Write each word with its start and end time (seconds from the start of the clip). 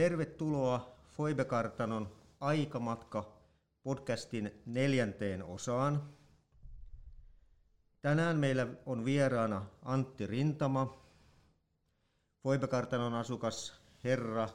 Tervetuloa 0.00 0.96
Foibekartanon 1.16 2.16
Aikamatka 2.40 3.32
podcastin 3.82 4.62
neljänteen 4.66 5.44
osaan. 5.44 6.14
Tänään 8.02 8.36
meillä 8.36 8.66
on 8.86 9.04
vieraana 9.04 9.66
Antti 9.82 10.26
Rintama, 10.26 11.02
Foibekartanon 12.42 13.14
asukas 13.14 13.80
herra, 14.04 14.48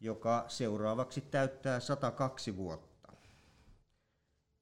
joka 0.00 0.44
seuraavaksi 0.48 1.20
täyttää 1.20 1.80
102 1.80 2.56
vuotta. 2.56 3.12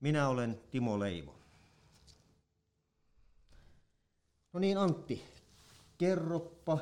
Minä 0.00 0.28
olen 0.28 0.60
Timo 0.70 1.00
Leivo. 1.00 1.34
No 4.52 4.60
niin 4.60 4.78
Antti, 4.78 5.24
kerroppa, 5.98 6.78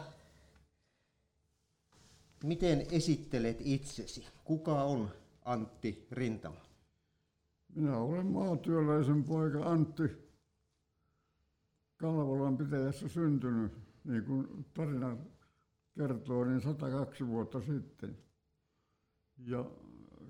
miten 2.44 2.86
esittelet 2.90 3.58
itsesi? 3.60 4.26
Kuka 4.44 4.84
on 4.84 5.08
Antti 5.44 6.06
Rintama? 6.10 6.60
Minä 7.74 7.98
olen 7.98 8.26
maatyöläisen 8.26 9.24
poika 9.24 9.70
Antti 9.70 10.02
Kalvolan 11.96 12.58
pitäjässä 12.58 13.08
syntynyt, 13.08 13.72
niin 14.04 14.24
kuin 14.24 14.66
tarina 14.74 15.16
kertoo, 15.96 16.44
niin 16.44 16.60
102 16.60 17.26
vuotta 17.26 17.60
sitten. 17.60 18.18
Ja 19.38 19.70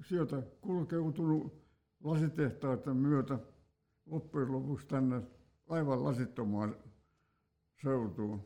sieltä 0.09 0.43
kulkeutunut 0.60 1.63
lasitehtaiden 2.05 2.97
myötä 2.97 3.38
loppujen 4.07 4.52
lopuksi 4.52 4.87
tänne 4.87 5.23
aivan 5.69 6.05
lasittomaan 6.05 6.77
seutuun, 7.83 8.45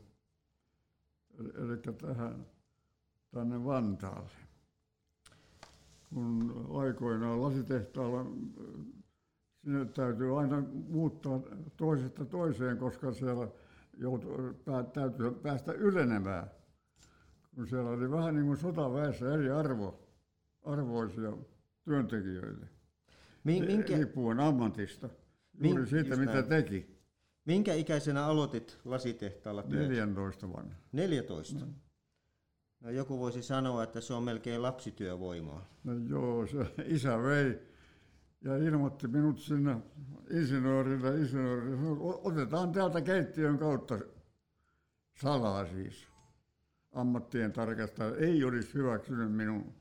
eli 1.38 1.94
tähän 1.98 2.46
tänne 3.36 3.64
Vantaalle. 3.64 4.30
Kun 6.14 6.66
aikoinaan 6.74 7.42
lasitehtaalla 7.42 8.26
sinne 9.64 9.84
täytyy 9.84 10.40
aina 10.40 10.62
muuttaa 10.88 11.40
toisesta 11.76 12.24
toiseen, 12.24 12.78
koska 12.78 13.12
siellä 13.12 13.48
joutuu, 13.98 14.36
täytyy 14.92 15.30
päästä 15.30 15.72
ylenemään. 15.72 16.50
Kun 17.54 17.68
siellä 17.68 17.90
oli 17.90 18.10
vähän 18.10 18.34
niin 18.34 18.46
kuin 18.46 18.56
sotaväessä 18.56 19.34
eri 19.34 19.50
arvo, 19.50 20.08
arvoisia 20.62 21.32
työntekijöitä. 21.84 22.66
Minkä... 23.44 23.96
Riippuen 23.96 24.40
ammatista, 24.40 25.08
juuri 25.62 25.82
Min... 25.82 25.86
siitä 25.86 26.16
mitä 26.16 26.32
näin. 26.32 26.46
teki. 26.46 26.96
Minkä 27.44 27.74
ikäisenä 27.74 28.24
aloitit 28.24 28.78
lasitehtaalla 28.84 29.62
työtä? 29.62 29.88
14 29.88 30.52
vanha. 30.52 30.76
14? 30.92 31.58
No. 31.58 31.66
No 32.86 32.92
joku 32.92 33.18
voisi 33.18 33.42
sanoa, 33.42 33.82
että 33.82 34.00
se 34.00 34.14
on 34.14 34.22
melkein 34.22 34.62
lapsityövoimaa. 34.62 35.66
No 35.84 35.92
joo, 36.08 36.46
se 36.46 36.84
isä 36.84 37.22
vei 37.22 37.58
ja 38.44 38.56
ilmoitti 38.56 39.08
minut 39.08 39.38
sinne 39.38 39.76
insinöörille. 40.30 41.16
Insinöörille 41.16 41.76
otetaan 42.24 42.72
täältä 42.72 43.00
keittiön 43.00 43.58
kautta 43.58 43.98
salaa 45.20 45.66
siis. 45.66 46.06
Ammattien 46.92 47.52
tarkastaja 47.52 48.16
ei 48.16 48.44
olisi 48.44 48.74
hyväksynyt 48.74 49.32
minun, 49.32 49.74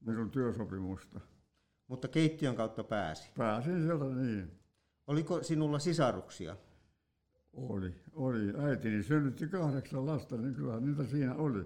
minun 0.00 0.30
työsopimusta. 0.30 1.20
Mutta 1.86 2.08
keittiön 2.08 2.56
kautta 2.56 2.84
pääsi? 2.84 3.30
Pääsin 3.36 3.82
sieltä 3.82 4.04
niin. 4.04 4.60
Oliko 5.06 5.42
sinulla 5.42 5.78
sisaruksia? 5.78 6.56
Oli, 7.52 7.94
oli. 8.12 8.52
Äitini 8.58 9.02
synnytti 9.02 9.48
kahdeksan 9.48 10.06
lasta, 10.06 10.36
niin 10.36 10.54
kyllä 10.54 10.80
niitä 10.80 11.04
siinä 11.04 11.34
oli. 11.34 11.64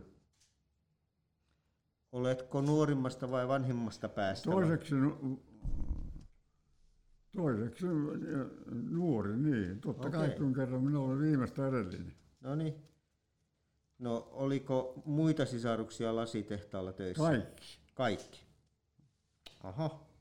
Oletko 2.12 2.60
nuorimmasta 2.60 3.30
vai 3.30 3.48
vanhimmasta 3.48 4.08
päästä? 4.08 4.50
Toiseksi, 4.50 4.94
toiseksi 7.36 7.86
nuori, 8.90 9.36
niin. 9.36 9.80
Totta 9.80 10.08
okay. 10.08 10.28
kai, 10.28 10.38
kun 10.38 10.54
kerran 10.54 10.82
minä 10.82 10.98
olen 10.98 11.20
viimeistä 11.20 11.68
edellinen. 11.68 12.14
No 12.40 12.54
niin. 12.54 12.74
No, 13.98 14.28
oliko 14.32 15.02
muita 15.04 15.46
sisaruksia 15.46 16.16
lasitehtaalla 16.16 16.92
töissä? 16.92 17.22
Kaikki. 17.22 17.78
Kaikki. 17.94 18.40
Aha. 19.62 20.11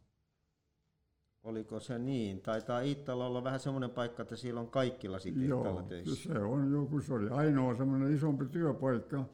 Oliko 1.43 1.79
se 1.79 1.99
niin? 1.99 2.41
Taitaa 2.41 2.81
Iittala 2.81 3.27
olla 3.27 3.43
vähän 3.43 3.59
semmoinen 3.59 3.89
paikka, 3.89 4.21
että 4.21 4.35
siellä 4.35 4.61
on 4.61 4.69
kaikki 4.69 5.09
lasitehtaalla 5.09 5.83
töissä. 5.83 6.33
se 6.33 6.39
on 6.39 6.71
joku, 6.71 7.01
se 7.01 7.13
oli 7.13 7.29
ainoa 7.29 7.75
semmoinen 7.75 8.15
isompi 8.15 8.45
työpaikka. 8.45 9.25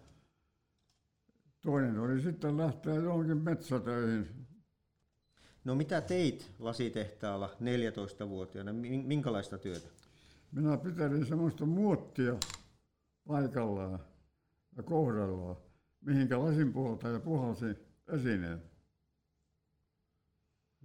Toinen 1.62 2.00
oli 2.00 2.22
sitten 2.22 2.58
lähteä 2.58 2.94
johonkin 2.94 3.38
metsätöihin. 3.38 4.48
No 5.64 5.76
mitä 5.76 6.02
teit 6.02 6.52
lasitehtaalla 6.60 7.50
14-vuotiaana? 7.60 8.74
Minkälaista 9.04 9.58
työtä? 9.58 9.88
Minä 10.52 10.78
pitelin 10.78 11.26
semmoista 11.26 11.66
muottia 11.66 12.36
paikallaan 13.28 14.00
ja 14.78 14.84
kohdallaan, 14.84 15.56
mihinkä 16.02 16.40
lasin 16.40 16.74
puolta 16.74 17.08
ja 17.08 17.20
puhalsi 17.20 17.66
esineen. 18.08 18.62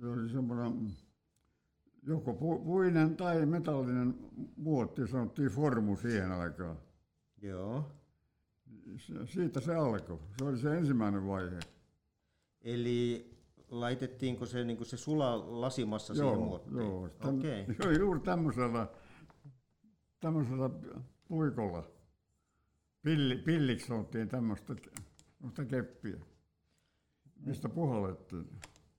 Se 0.00 0.06
oli 0.06 0.28
semmoinen 0.28 0.92
joko 2.02 2.34
puinen 2.64 3.16
tai 3.16 3.46
metallinen 3.46 4.14
muotti, 4.56 5.06
sanottiin 5.06 5.50
formu 5.50 5.96
siihen 5.96 6.32
aikaan. 6.32 6.78
Joo. 7.42 7.92
Siitä 9.24 9.60
se 9.60 9.74
alkoi. 9.74 10.18
Se 10.38 10.44
oli 10.44 10.58
se 10.58 10.76
ensimmäinen 10.76 11.26
vaihe. 11.26 11.58
Eli 12.60 13.30
laitettiinko 13.68 14.46
se, 14.46 14.64
niin 14.64 14.84
se 14.84 14.96
sula 14.96 15.60
lasimassa 15.60 16.14
joo, 16.14 16.30
siihen 16.30 16.48
muottiin? 16.48 16.76
Joo, 16.76 17.08
täm, 17.08 17.38
okay. 17.38 17.64
joo, 17.82 17.90
juuri 17.90 18.20
tämmöisellä, 18.20 18.86
tämmöisellä 20.20 20.70
puikolla. 21.28 21.90
Pilli, 23.02 23.36
pilliksi 23.36 23.86
sanottiin 23.86 24.28
tämmöistä, 24.28 24.74
tämmöistä 25.38 25.64
keppiä, 25.64 26.16
mistä 27.46 27.68
puhallettiin. 27.68 28.48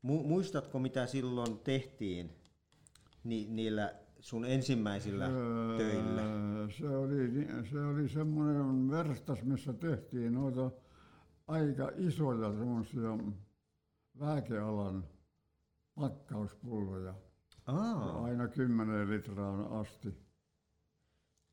Muistatko, 0.02 0.80
mitä 0.80 1.06
silloin 1.06 1.60
tehtiin 1.60 2.43
ni, 3.24 3.48
niillä 3.50 3.94
sun 4.20 4.46
ensimmäisillä 4.46 5.26
öö, 5.26 5.78
töillä? 5.78 6.22
Se 6.78 6.90
oli, 6.90 7.48
se 7.72 7.80
oli 7.80 8.10
semmoinen 8.10 8.92
verstas, 8.92 9.44
missä 9.44 9.74
tehtiin 9.74 10.34
noita 10.34 10.72
aika 11.48 11.92
isoja 11.98 12.52
semmoisia 12.52 13.18
lääkealan 14.20 15.04
pakkauspulloja. 15.96 17.14
Aa. 17.66 18.24
Aina 18.24 18.48
10 18.48 19.10
litraan 19.10 19.72
asti. 19.72 20.18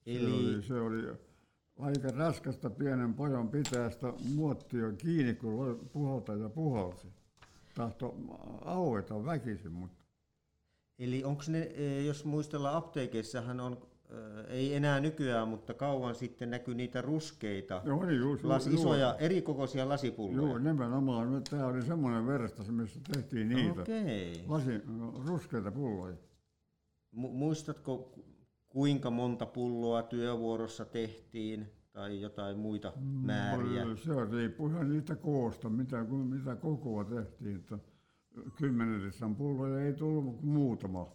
Eli... 0.06 0.20
Se 0.20 0.34
oli, 0.34 0.62
se 0.62 0.75
oli 0.75 1.16
aika 1.78 2.08
raskasta 2.08 2.70
pienen 2.70 3.14
pojan 3.14 3.48
pitää 3.48 3.91
sitä 3.91 4.12
muottia 4.34 4.92
kiinni, 4.92 5.34
kun 5.34 5.88
puhalta 5.92 6.32
ja 6.32 6.48
puhalsi. 6.48 7.08
Tahto 7.75 8.16
aueta 8.64 9.25
väkisin, 9.25 9.72
mutta... 9.72 10.00
Eli 11.00 11.25
onko 11.25 11.43
ne, 11.49 11.62
e, 11.62 12.03
jos 12.03 12.25
muistellaan 12.25 12.77
apteekeissahan 12.77 13.61
on, 13.61 13.78
e, 14.11 14.15
ei 14.49 14.75
enää 14.75 15.00
nykyään, 15.00 15.49
mutta 15.49 15.75
kauan 15.75 16.15
sitten 16.15 16.50
näkyy 16.50 16.75
niitä 16.75 17.03
ruskeita, 17.03 17.83
Joo, 17.84 18.05
niin 18.05 18.21
just, 18.21 18.44
las, 18.44 18.66
isoja, 18.66 19.15
erikokoisia 19.19 19.88
lasipulloja. 19.88 20.49
Joo, 20.49 20.59
nimenomaan. 20.59 21.43
Tämä 21.50 21.66
oli 21.66 21.83
semmoinen 21.83 22.27
verstas, 22.27 22.71
missä 22.71 23.00
tehtiin 23.12 23.49
niitä. 23.49 23.81
Okei. 23.81 24.44
Lasi, 24.49 24.83
ruskeita 25.27 25.71
pulloja. 25.71 26.16
Muistatko, 27.12 28.12
kuinka 28.69 29.11
monta 29.11 29.47
pulloa 29.47 30.03
työvuorossa 30.03 30.84
tehtiin? 30.84 31.67
tai 31.93 32.20
jotain 32.20 32.58
muita 32.58 32.93
määriä? 33.00 33.85
Se 33.96 34.37
riippuu 34.37 34.69
ihan 34.69 34.91
niistä 34.91 35.17
koosta, 35.17 35.69
mitä, 35.69 36.05
mitä 36.05 36.56
kokoa 36.56 37.05
tehtiin. 37.05 37.56
Että 37.56 37.79
kymmenellisen 38.56 39.37
pulloja 39.37 39.85
ei 39.85 39.93
tullut 39.93 40.37
kuin 40.37 40.49
muutama, 40.49 41.12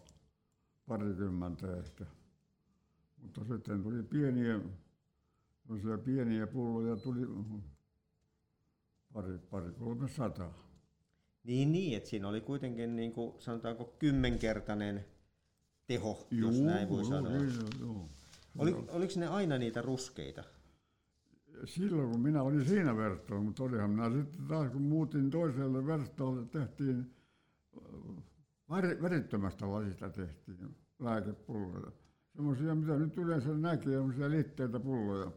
parikymmentä 0.86 1.76
ehkä. 1.76 2.06
Mutta 3.22 3.44
sitten 3.44 3.82
tuli 3.82 4.02
pieniä, 4.02 4.60
pieniä 6.04 6.46
pulloja, 6.46 6.96
tuli 6.96 7.26
pari, 9.12 9.38
pari 9.38 9.72
kolme 9.72 10.08
sataa. 10.08 10.66
Niin, 11.44 11.72
niin, 11.72 11.96
että 11.96 12.08
siinä 12.08 12.28
oli 12.28 12.40
kuitenkin 12.40 12.96
niin 12.96 13.12
kuin, 13.12 13.34
sanotaanko 13.38 13.84
kymmenkertainen 13.84 15.04
teho, 15.86 16.26
joo, 16.30 16.50
jos 16.50 16.60
näin 16.60 16.88
voi 16.88 17.02
joo, 17.02 17.10
sanoa. 17.10 17.32
Joo, 17.32 17.44
joo. 17.80 18.08
Oli, 18.58 18.74
oliko 18.88 19.12
ne 19.16 19.26
aina 19.26 19.58
niitä 19.58 19.82
ruskeita? 19.82 20.44
Silloin 21.64 22.10
kun 22.10 22.20
minä 22.20 22.42
olin 22.42 22.64
siinä 22.64 22.96
verstolla, 22.96 23.42
mutta 23.42 23.64
olihan 23.64 23.90
minä 23.90 24.10
sitten 24.10 24.46
taas 24.46 24.70
kun 24.72 24.82
muutin 24.82 25.30
toiselle 25.30 25.86
verstolle, 25.86 26.46
tehtiin 26.46 27.14
äh, 28.72 29.02
värittömästä 29.02 29.70
lasista 29.70 30.10
tehtiin 30.10 30.76
lääkepulloja. 30.98 31.92
Semmoisia, 32.36 32.74
mitä 32.74 32.96
nyt 32.96 33.18
yleensä 33.18 33.54
näkee, 33.54 33.92
semmoisia 33.92 34.30
litteitä 34.30 34.80
pulloja. 34.80 35.32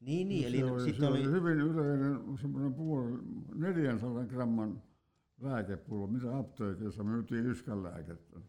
Niin, 0.00 0.28
niin, 0.28 0.46
eli 0.46 0.58
se 0.58 0.64
oli, 0.64 0.94
se 0.94 1.06
oli, 1.06 1.20
oli 1.20 1.30
hyvin 1.30 1.60
yleinen 1.60 2.38
semmoinen 2.40 2.74
puoli, 2.74 3.18
400 3.54 4.24
gramman 4.24 4.82
lääkepullo, 5.40 6.06
mitä 6.06 6.38
apteekissa 6.38 7.04
myytiin 7.04 7.46
yskän 7.46 7.82
lääkettä. 7.82 8.40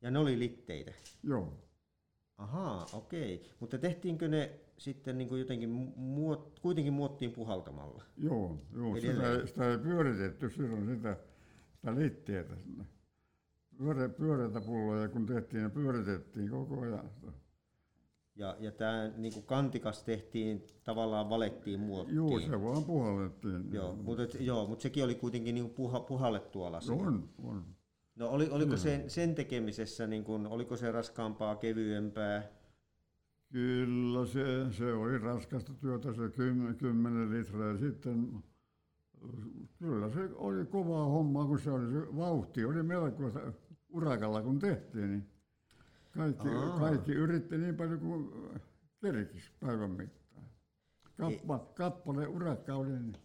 ja 0.00 0.10
ne 0.10 0.18
oli 0.18 0.38
litteitä. 0.38 0.92
Joo. 1.22 1.70
Ahaa, 2.38 2.86
okei. 2.92 3.42
Mutta 3.60 3.78
tehtiinkö 3.78 4.28
ne 4.28 4.60
sitten 4.80 5.18
niin 5.18 5.28
kuin 5.28 5.38
jotenkin 5.38 5.70
muot, 5.96 6.60
kuitenkin 6.62 6.92
muottiin 6.92 7.32
puhaltamalla? 7.32 8.04
Joo, 8.16 8.60
joo. 8.74 9.00
Sitä, 9.00 9.32
ei, 9.32 9.46
sitä 9.46 9.70
ei 9.70 9.78
pyöritetty 9.78 10.50
silloin 10.50 10.96
sitä, 10.96 11.16
sitä 11.76 11.94
litteetä. 11.94 12.54
Pyöre, 13.78 14.08
pyöreitä 14.08 14.60
pulloja, 14.60 15.08
kun 15.08 15.26
tehtiin, 15.26 15.62
ne 15.62 15.68
pyöritettiin 15.68 16.50
koko 16.50 16.80
ajan. 16.80 17.10
Ja, 18.36 18.56
ja 18.60 18.72
tämä 18.72 19.10
niin 19.16 19.32
kuin 19.32 19.46
kantikas 19.46 20.02
tehtiin, 20.02 20.66
tavallaan 20.84 21.30
valettiin 21.30 21.80
muottiin. 21.80 22.16
Joo, 22.16 22.40
se 22.40 22.62
vaan 22.62 22.84
puhallettiin. 22.84 23.72
Joo, 23.72 23.94
mutta, 23.94 24.22
et, 24.22 24.36
joo, 24.40 24.66
mutta 24.66 24.82
sekin 24.82 25.04
oli 25.04 25.14
kuitenkin 25.14 25.54
niin 25.54 25.64
kuin 25.64 25.74
puha, 25.74 26.00
puhallettua 26.00 26.72
lasia. 26.72 26.94
On, 26.94 27.28
on. 27.42 27.64
No 28.14 28.28
oli, 28.28 28.50
oliko 28.50 28.76
sen, 28.76 29.10
sen 29.10 29.34
tekemisessä, 29.34 30.06
niin 30.06 30.24
kuin, 30.24 30.46
oliko 30.46 30.76
se 30.76 30.92
raskaampaa, 30.92 31.56
kevyempää? 31.56 32.59
Kyllä 33.52 34.26
se, 34.26 34.72
se 34.72 34.92
oli 34.92 35.18
raskasta 35.18 35.72
työtä, 35.74 36.12
se 36.12 36.28
10, 36.28 36.76
10 36.76 37.30
litraa. 37.30 37.78
Sitten 37.78 38.42
kyllä 39.78 40.10
se 40.10 40.28
oli 40.34 40.64
kovaa 40.64 41.04
hommaa, 41.04 41.46
kun 41.46 41.58
se 41.60 41.70
oli 41.70 41.92
se 41.92 42.16
vauhti 42.16 42.64
oli 42.64 42.82
melko 42.82 43.32
urakalla, 43.88 44.42
kun 44.42 44.58
tehtiin. 44.58 45.10
Niin 45.10 45.26
kaikki, 46.10 46.48
Aa. 46.48 46.78
kaikki 46.78 47.12
yritti 47.12 47.58
niin 47.58 47.76
paljon 47.76 48.00
kuin 48.00 48.30
kerkis 49.00 49.52
päivän 49.60 49.90
mittaan. 49.90 50.44
Kappa, 51.16 51.58
kappale 51.58 52.26
urakka 52.26 52.74
oli. 52.74 52.88
Niin. 52.88 53.16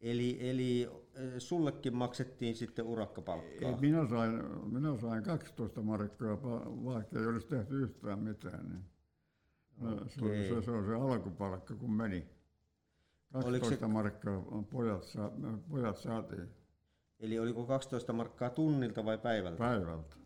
Eli, 0.00 0.38
eli 0.40 0.88
äh, 0.90 1.22
sullekin 1.38 1.96
maksettiin 1.96 2.54
sitten 2.54 2.84
urakkapalkkaa? 2.84 3.80
Minä, 3.80 4.08
sain, 4.08 4.42
minä 4.72 4.98
sain 5.00 5.22
12 5.22 5.82
markkaa, 5.82 6.42
vaikka 6.84 7.18
ei 7.18 7.26
olisi 7.26 7.46
tehty 7.46 7.82
yhtään 7.82 8.18
mitään. 8.18 8.68
Niin. 8.68 8.84
No, 9.80 10.08
se, 10.08 10.24
oli, 10.24 10.48
se, 10.48 10.62
se 10.62 10.70
on 10.70 10.86
se 10.86 10.94
alkupalkka, 10.94 11.74
kun 11.74 11.92
meni. 11.92 12.26
Oliko 13.34 13.50
12 13.66 13.86
se- 13.86 13.92
markkaa 13.92 14.42
pojat, 14.70 15.02
sa, 15.02 15.30
pojat 15.70 15.96
saatiin 15.96 16.48
Eli 17.20 17.38
oliko 17.38 17.66
12 17.66 18.12
markkaa 18.12 18.50
tunnilta 18.50 19.04
vai 19.04 19.18
päivältä? 19.18 19.58
päivältä. 19.58 20.16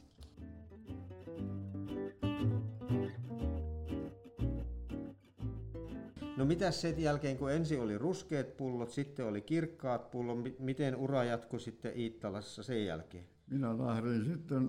No 6.36 6.44
mitä 6.44 6.70
sen 6.70 7.00
jälkeen, 7.02 7.38
kun 7.38 7.52
ensin 7.52 7.80
oli 7.80 7.98
ruskeat 7.98 8.56
pullot, 8.56 8.90
sitten 8.90 9.26
oli 9.26 9.40
kirkkaat 9.40 10.10
pullot, 10.10 10.42
mi- 10.42 10.56
miten 10.58 10.96
ura 10.96 11.24
jatkui 11.24 11.60
sitten 11.60 11.98
Iittalassa 11.98 12.62
sen 12.62 12.84
jälkeen? 12.86 13.24
Minä 13.46 13.78
lähdin 13.78 14.24
sitten, 14.24 14.68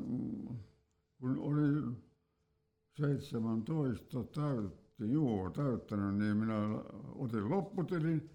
kun 1.20 1.38
oli 1.40 1.96
17 2.98 4.24
täytti, 4.24 5.12
juu, 5.12 5.50
täyttänyt, 5.50 6.16
niin 6.16 6.38
minä 6.38 6.56
otin 7.16 7.50
lopputilin 7.50 8.30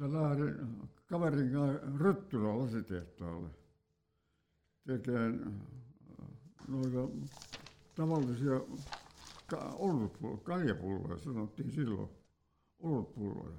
ja 0.00 0.12
lähdin 0.12 0.54
kaverin 1.06 1.52
kanssa 1.52 1.98
Ryttylän 1.98 2.58
lasitehtaalle 2.58 3.48
tekemään 4.86 5.42
äh, 5.46 6.28
noita 6.68 7.08
tavallisia 7.94 8.60
ka- 9.46 9.76
kaljapulloja 10.44 11.18
sanottiin 11.18 11.70
silloin, 11.70 12.08
olutpulloja. 12.78 13.56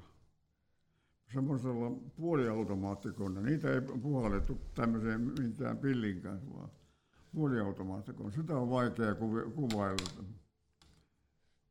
Semmoisella 1.34 1.92
puoliautomaattikoneella, 2.16 3.50
niitä 3.50 3.74
ei 3.74 3.82
puhallettu 3.82 4.62
tämmöiseen 4.76 5.22
minkään 5.22 5.78
pillin 5.78 6.22
kanssa, 6.22 6.54
vaan 6.54 6.70
puoliautomaattikoneella. 7.34 8.42
Sitä 8.42 8.58
on 8.58 8.70
vaikea 8.70 9.16
kuvailla. 9.56 10.24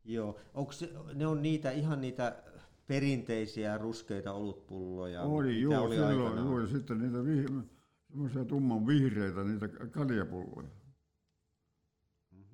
Joo, 0.05 0.39
onko 0.55 0.73
se, 0.73 0.93
ne 1.15 1.27
on 1.27 1.43
niitä 1.43 1.71
ihan 1.71 2.01
niitä 2.01 2.43
perinteisiä 2.87 3.79
ruskeita 3.79 4.33
olutpulloja? 4.33 5.23
Oli, 5.23 5.61
joo, 5.61 5.83
oli 5.83 5.95
silloin, 5.95 6.19
aikanaan? 6.19 6.47
joo, 6.47 6.61
ja 6.61 6.67
sitten 6.67 6.99
niitä 6.99 7.25
vih, 7.25 7.47
semmoisia 8.09 8.45
tumman 8.45 8.87
vihreitä, 8.87 9.45
niitä 9.45 9.69
kaljapulloja. 9.69 10.69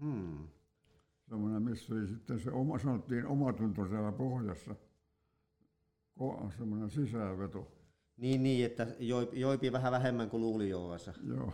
Hmm. 0.00 0.48
Semmoinen, 1.28 1.62
missä 1.62 1.94
oli 1.94 2.06
sitten 2.06 2.40
se 2.40 2.50
oma, 2.50 2.78
sanottiin 2.78 3.26
omatunto 3.26 3.88
siellä 3.88 4.12
pohjassa. 4.12 4.74
Ko, 6.18 6.50
semmoinen 6.58 6.90
sisäänveto. 6.90 7.72
Niin, 8.16 8.42
niin, 8.42 8.66
että 8.66 8.86
joipi, 8.98 9.40
joipi 9.40 9.72
vähän 9.72 9.92
vähemmän 9.92 10.30
kuin 10.30 10.40
luuli 10.40 10.68
jouvansa. 10.68 11.14
Joo. 11.28 11.52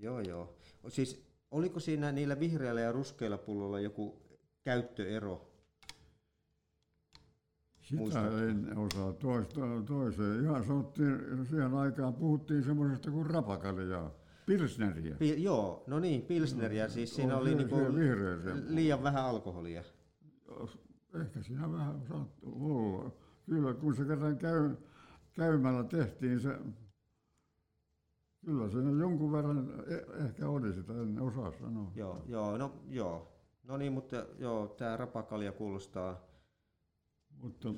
Joo, 0.00 0.20
joo. 0.20 0.56
Siis 0.88 1.26
oliko 1.50 1.80
siinä 1.80 2.12
niillä 2.12 2.40
vihreillä 2.40 2.80
ja 2.80 2.92
ruskeilla 2.92 3.38
pulloilla 3.38 3.80
joku 3.80 4.22
käyttöero? 4.64 5.48
Sitä 7.82 8.00
Muistatko? 8.00 8.36
en 8.36 8.78
osaa 8.78 9.12
toista, 9.12 9.60
toiseen. 9.86 10.44
Ihan 10.44 10.64
sanottiin, 10.66 11.46
siihen 11.50 11.74
aikaan 11.74 12.14
puhuttiin 12.14 12.64
semmoisesta 12.64 13.10
kuin 13.10 13.26
rapakaljaa, 13.26 14.10
pilsneriä. 14.46 15.16
Pi- 15.16 15.42
joo, 15.42 15.84
no 15.86 15.98
niin, 15.98 16.22
Pilsneriä, 16.22 16.88
siis 16.88 17.14
siinä 17.16 17.36
oli 17.36 17.54
niinku 17.54 17.76
liian 18.68 19.02
vähän 19.02 19.24
alkoholia. 19.24 19.84
Ehkä 21.20 21.42
siinä 21.42 21.72
vähän 21.72 22.02
saattoi 22.08 22.52
olla. 22.52 23.10
Kyllä, 23.46 23.74
kun 23.74 23.96
se 23.96 24.04
kerran 24.04 24.38
käy, 24.38 24.76
käymällä 25.34 25.84
tehtiin 25.84 26.40
se, 26.40 26.58
kyllä 28.48 28.70
siinä 28.70 29.00
jonkun 29.00 29.32
verran 29.32 29.84
e- 29.86 30.24
ehkä 30.24 30.48
oli 30.48 30.72
sitä, 30.72 30.92
en 30.92 31.20
osaa 31.20 31.52
sanoa. 31.60 31.92
Joo, 31.94 32.22
joo, 32.26 32.58
no 32.58 32.72
joo. 32.88 33.32
No 33.62 33.76
niin, 33.76 33.92
mutta 33.92 34.26
joo, 34.38 34.66
tämä 34.66 34.96
rapakalja 34.96 35.52
kuulostaa 35.52 36.20
Mutta 37.42 37.74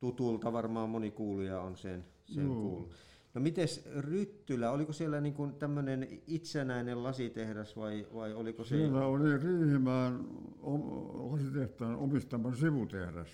tutulta, 0.00 0.52
varmaan 0.52 0.90
moni 0.90 1.10
kuulija 1.10 1.60
on 1.60 1.76
sen, 1.76 2.04
sen 2.24 2.44
Joo. 2.44 2.54
kuullut. 2.54 2.94
No 3.34 3.40
mites 3.40 3.88
Ryttylä, 3.96 4.70
oliko 4.70 4.92
siellä 4.92 5.20
niin 5.20 5.34
kuin 5.34 5.54
tämmöinen 5.54 6.08
itsenäinen 6.26 7.02
lasitehdas 7.02 7.76
vai, 7.76 8.06
vai 8.14 8.34
oliko 8.34 8.64
se... 8.64 8.76
siellä 8.76 9.06
oli 9.06 9.38
Riihimäen 9.38 10.14
om- 10.60 11.32
lasitehtaan 11.32 11.96
omistama 11.96 12.54
sivutehdas. 12.54 13.28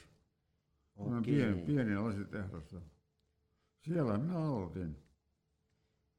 Okay. 0.96 1.22
Pieni, 1.22 1.62
pieni 1.62 1.96
lasitehdas. 1.96 2.76
Siellä 3.80 4.18
minä 4.18 4.38
aloitin. 4.38 5.05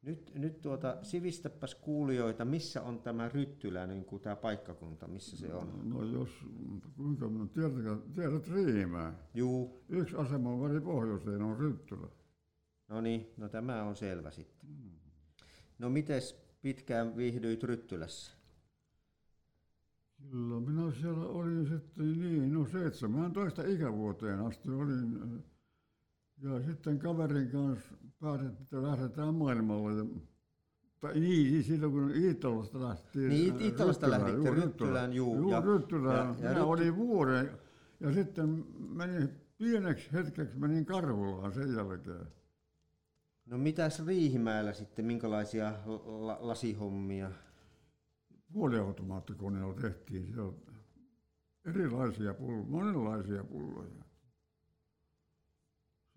Nyt, 0.01 0.31
nyt 0.35 0.61
tuota, 0.61 0.97
sivistäpäs 1.01 1.75
kuulijoita, 1.75 2.45
missä 2.45 2.81
on 2.81 2.99
tämä 3.01 3.29
Ryttylä, 3.29 3.87
niin 3.87 4.05
kuin 4.05 4.21
tämä 4.21 4.35
paikkakunta, 4.35 5.07
missä 5.07 5.37
se 5.37 5.53
on? 5.53 5.89
No 5.89 6.03
jos, 6.03 6.29
kuinka 6.97 7.29
minä 7.29 7.47
tiedät, 7.47 8.13
tiedät 8.13 8.47
Riihimäen. 8.47 9.13
Juu, 9.33 9.83
Yksi 9.89 10.15
asema 10.15 10.49
on 10.49 10.61
väli 10.61 10.81
pohjoiseen, 10.81 11.41
on 11.41 11.57
Ryttylä. 11.59 12.07
no 12.87 13.01
niin, 13.01 13.27
no 13.37 13.49
tämä 13.49 13.83
on 13.83 13.95
selvä 13.95 14.31
sitten. 14.31 14.69
No 15.79 15.89
mites 15.89 16.47
pitkään 16.61 17.17
viihdyit 17.17 17.63
Ryttylässä? 17.63 18.37
Kyllä, 20.31 20.59
minä 20.59 20.91
siellä 20.91 21.25
olin 21.25 21.67
sitten 21.67 22.19
niin, 22.19 22.53
no 22.53 22.65
17 22.65 23.63
ikävuoteen 23.65 24.39
asti 24.39 24.69
olin. 24.69 25.43
Ja 26.43 26.61
sitten 26.63 26.99
kaverin 26.99 27.49
kanssa 27.51 27.95
päätettiin, 28.19 28.63
että 28.63 28.83
lähdetään 28.83 29.33
maailmalle. 29.35 29.97
Ja, 29.97 30.05
tai 30.99 31.19
niin, 31.19 31.63
silloin 31.63 31.91
kun 31.91 32.11
Iittolasta 32.15 32.81
lähtiin. 32.81 33.29
Niin, 33.29 33.55
Iit- 33.55 33.61
Iittolasta 33.61 34.05
Ryttylään, 34.07 34.21
lähditte 34.31 34.49
juu, 34.49 34.55
Ryttylään, 34.65 35.13
juu, 35.13 35.35
Juu, 35.35 35.51
ja- 35.51 35.61
Ryttylään. 35.61 36.17
ja- 36.17 36.23
ja 36.23 36.33
Minä 36.35 36.49
Rytty- 36.53 36.61
olin 36.63 36.95
vuoden. 36.95 37.51
Ja 37.99 38.13
sitten 38.13 38.65
menin 38.89 39.29
pieneksi 39.57 40.13
hetkeksi 40.13 40.57
menin 40.57 40.85
Karhulaan 40.85 41.53
sen 41.53 41.75
jälkeen. 41.75 42.27
No 43.45 43.57
mitäs 43.57 44.05
Riihimäellä 44.05 44.73
sitten, 44.73 45.05
minkälaisia 45.05 45.73
la- 46.05 46.37
lasihommia? 46.39 47.31
Puoliautomaattikoneella 48.53 49.73
tehtiin 49.73 50.27
siellä 50.33 50.53
erilaisia 51.65 52.33
pulloja, 52.33 52.63
monenlaisia 52.67 53.43
pulloja. 53.43 54.06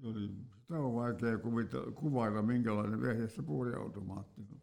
Oli, 0.04 0.30
sitä 0.60 0.78
on 0.78 0.94
vaikea 0.94 1.38
kuvita, 1.38 1.78
kuvailla, 1.94 2.42
minkälainen 2.42 3.02
vehje 3.02 3.28
se 3.28 3.42
puoliautomaatti 3.42 4.40
on. 4.52 4.60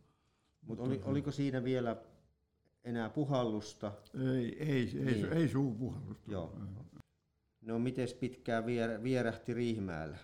Mutta 0.61 0.83
oli, 0.83 1.01
oliko 1.03 1.31
siinä 1.31 1.63
vielä 1.63 1.97
enää 2.83 3.09
puhallusta? 3.09 3.91
Ei, 4.13 4.63
ei, 4.63 4.99
ei, 4.99 5.05
Niin. 5.05 5.33
ei, 5.33 5.47
suupuhallusta. 5.49 6.31
Joo. 6.31 6.59
No 7.61 7.79
mites 7.79 8.13
pitkään 8.13 8.65
vier, 8.65 9.03
vierähti 9.03 9.53
Riihimäellä? 9.53 10.17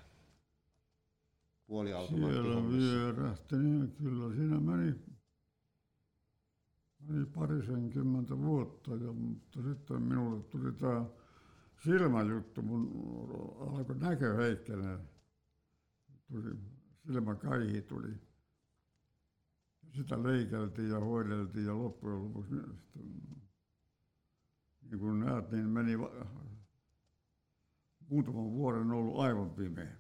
Siellä 2.08 2.70
vierähti, 2.72 3.56
niin 3.56 3.92
kyllä 3.92 4.36
siinä 4.36 4.60
meni, 4.60 4.96
meni 7.08 7.26
parisenkymmentä 7.26 8.38
vuotta, 8.38 8.92
ja, 8.92 9.14
mutta 9.14 9.62
sitten 9.62 10.02
minulle 10.02 10.44
tuli 10.44 10.72
tämä 10.72 11.06
silmäjuttu, 11.84 12.62
mun 12.62 12.92
alkoi 13.60 13.96
näkö 13.96 14.36
heikkenee. 14.36 15.00
Tuli, 16.28 16.56
silmäkaihi 17.06 17.82
tuli. 17.82 18.14
Sitä 19.92 20.24
leikeltiin 20.24 20.90
ja 20.90 21.00
hoideltiin 21.00 21.66
ja 21.66 21.78
loppujen 21.78 22.24
lopuksi 22.24 22.54
niin 24.82 25.00
kuin 25.00 25.20
näet, 25.20 25.52
niin 25.52 25.70
meni 25.70 25.92
muutaman 28.10 28.52
vuoden 28.52 28.92
ollut 28.92 29.20
aivan 29.20 29.50
pimeä. 29.50 29.98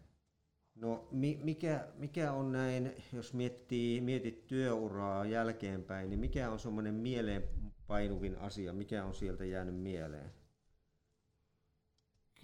No 0.75 1.07
mikä, 1.43 1.87
mikä 1.97 2.31
on 2.31 2.51
näin, 2.51 2.91
jos 3.13 3.33
miettii, 3.33 4.01
mietit 4.01 4.47
työuraa 4.47 5.25
jälkeenpäin, 5.25 6.09
niin 6.09 6.19
mikä 6.19 6.51
on 6.51 6.59
semmoinen 6.59 6.93
mieleenpainuvin 6.93 8.37
asia, 8.37 8.73
mikä 8.73 9.05
on 9.05 9.15
sieltä 9.15 9.45
jäänyt 9.45 9.75
mieleen? 9.75 10.42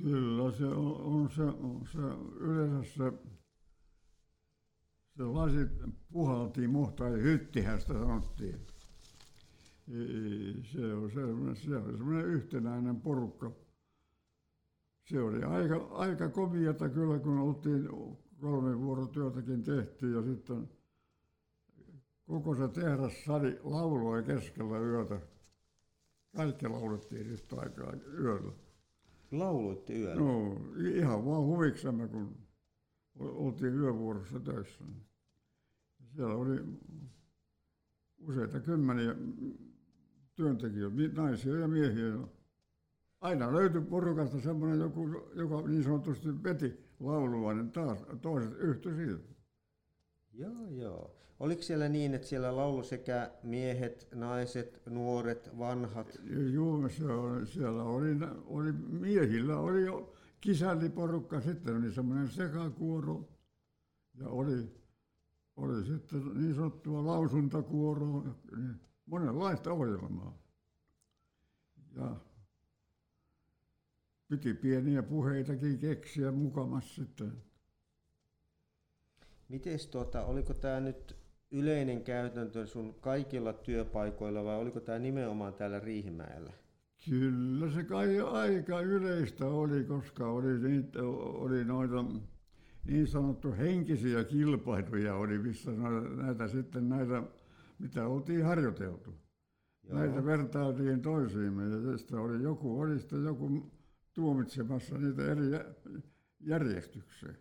Kyllä 0.03 0.51
se 0.51 0.65
on, 0.65 1.01
on 1.01 1.29
se, 1.31 1.43
on 1.43 1.81
se 1.91 1.99
yleensä 2.39 2.93
se, 2.93 3.11
se 5.51 5.69
puhaltiin 6.11 6.69
muhta, 6.69 7.03
ja 7.03 7.17
hyttihän 7.17 7.81
sitä 7.81 7.93
sanottiin. 7.93 8.59
Se 10.63 10.93
on 10.93 11.11
semmoinen, 11.11 11.55
se 11.55 11.75
on 11.75 11.97
semmoinen 11.97 12.25
yhtenäinen 12.25 13.01
porukka 13.01 13.51
se 15.09 15.21
oli 15.21 15.43
aika, 15.43 15.75
aika 15.91 16.29
komiata 16.29 16.89
kyllä, 16.89 17.19
kun 17.19 17.37
oltiin 17.37 17.89
kolme 18.41 18.79
vuorotyötäkin 18.79 19.63
tehtiin 19.63 20.13
ja 20.13 20.21
sitten 20.23 20.69
koko 22.27 22.55
se 22.55 22.67
tehdas 22.67 23.13
sali 23.25 23.59
lauloi 23.63 24.23
keskellä 24.23 24.79
yötä. 24.79 25.19
Kaikki 26.35 26.67
laulettiin 26.67 27.27
yhtä 27.27 27.55
aikaa 27.59 27.93
yöllä. 28.19 28.51
Lauluitte 29.31 29.99
yöllä? 29.99 30.21
No, 30.21 30.57
ihan 30.93 31.25
vaan 31.25 31.43
huviksemme, 31.43 32.07
kun 32.07 32.37
oltiin 33.19 33.73
yövuorossa 33.73 34.39
töissä. 34.39 34.83
Siellä 36.15 36.35
oli 36.35 36.59
useita 38.19 38.59
kymmeniä 38.59 39.15
työntekijöitä, 40.35 41.21
naisia 41.21 41.55
ja 41.55 41.67
miehiä 41.67 42.17
aina 43.21 43.53
löytyi 43.53 43.81
porukasta 43.81 44.39
semmoinen 44.41 44.79
joku, 44.79 45.09
joka 45.33 45.67
niin 45.67 45.83
sanotusti 45.83 46.43
veti 46.43 46.89
laulua, 46.99 47.53
niin 47.53 47.71
taas 47.71 48.05
toiset 48.21 48.53
yhtyi 48.57 48.95
siitä. 48.95 49.38
Joo, 50.33 50.69
joo. 50.69 51.15
Oliko 51.39 51.61
siellä 51.61 51.89
niin, 51.89 52.13
että 52.13 52.27
siellä 52.27 52.55
laulu 52.55 52.83
sekä 52.83 53.31
miehet, 53.43 54.07
naiset, 54.15 54.81
nuoret, 54.85 55.49
vanhat? 55.57 56.19
Joo, 56.53 56.89
se 56.89 57.05
oli, 57.05 57.47
siellä 57.47 57.83
oli, 57.83 58.17
oli, 58.45 58.71
miehillä 58.71 59.57
oli 59.57 59.85
jo 59.85 60.13
kisälliporukka, 60.41 61.41
sitten 61.41 61.77
oli 61.77 61.93
semmoinen 61.93 62.29
sekakuoro 62.29 63.29
ja 64.13 64.29
oli, 64.29 64.71
oli 65.55 65.85
sitten 65.85 66.33
niin 66.33 66.55
sanottua 66.55 67.05
lausuntakuoroa, 67.05 68.35
niin 68.57 68.75
monenlaista 69.05 69.73
ohjelmaa. 69.73 70.37
Ja 71.95 72.15
piti 74.27 74.53
pieniä 74.53 75.03
puheitakin 75.03 75.79
keksiä 75.79 76.31
mukamassa 76.31 76.95
sitten. 76.95 77.48
Mites 79.49 79.87
tuota, 79.87 80.25
oliko 80.25 80.53
tämä 80.53 80.79
nyt 80.79 81.15
yleinen 81.51 82.03
käytäntö 82.03 82.67
sun 82.67 82.95
kaikilla 83.01 83.53
työpaikoilla 83.53 84.43
vai 84.43 84.55
oliko 84.55 84.79
tämä 84.79 84.99
nimenomaan 84.99 85.53
täällä 85.53 85.79
Riihimäellä? 85.79 86.53
Kyllä 87.09 87.71
se 87.71 87.83
kai 87.83 88.19
aika 88.19 88.81
yleistä 88.81 89.45
oli, 89.45 89.83
koska 89.83 90.27
oli, 90.27 90.59
niitä, 90.59 91.03
oli 91.03 91.63
noita 91.63 92.05
niin 92.85 93.07
sanottu 93.07 93.51
henkisiä 93.51 94.23
kilpailuja 94.23 95.15
oli, 95.15 95.37
missä 95.37 95.71
näitä 96.15 96.47
sitten 96.47 96.89
näitä, 96.89 97.23
mitä 97.79 98.07
oltiin 98.07 98.45
harjoiteltu. 98.45 99.15
Joo. 99.83 99.99
Näitä 99.99 100.25
vertailtiin 100.25 101.01
toisiimme 101.01 101.63
ja 101.63 101.97
sitten 101.97 102.19
oli 102.19 102.43
joku, 102.43 102.79
oli 102.79 102.99
sitten 102.99 103.23
joku 103.23 103.71
tuomitsemassa 104.13 104.97
niitä 104.97 105.25
eri 105.31 105.45
järjestykseen. 106.39 107.37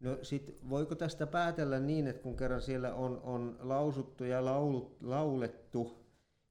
No 0.00 0.18
sit 0.22 0.58
voiko 0.68 0.94
tästä 0.94 1.26
päätellä 1.26 1.80
niin, 1.80 2.06
että 2.06 2.22
kun 2.22 2.36
kerran 2.36 2.62
siellä 2.62 2.94
on, 2.94 3.20
on 3.22 3.56
lausuttu 3.60 4.24
ja 4.24 4.44
laulut, 4.44 4.96
laulettu, 5.02 6.04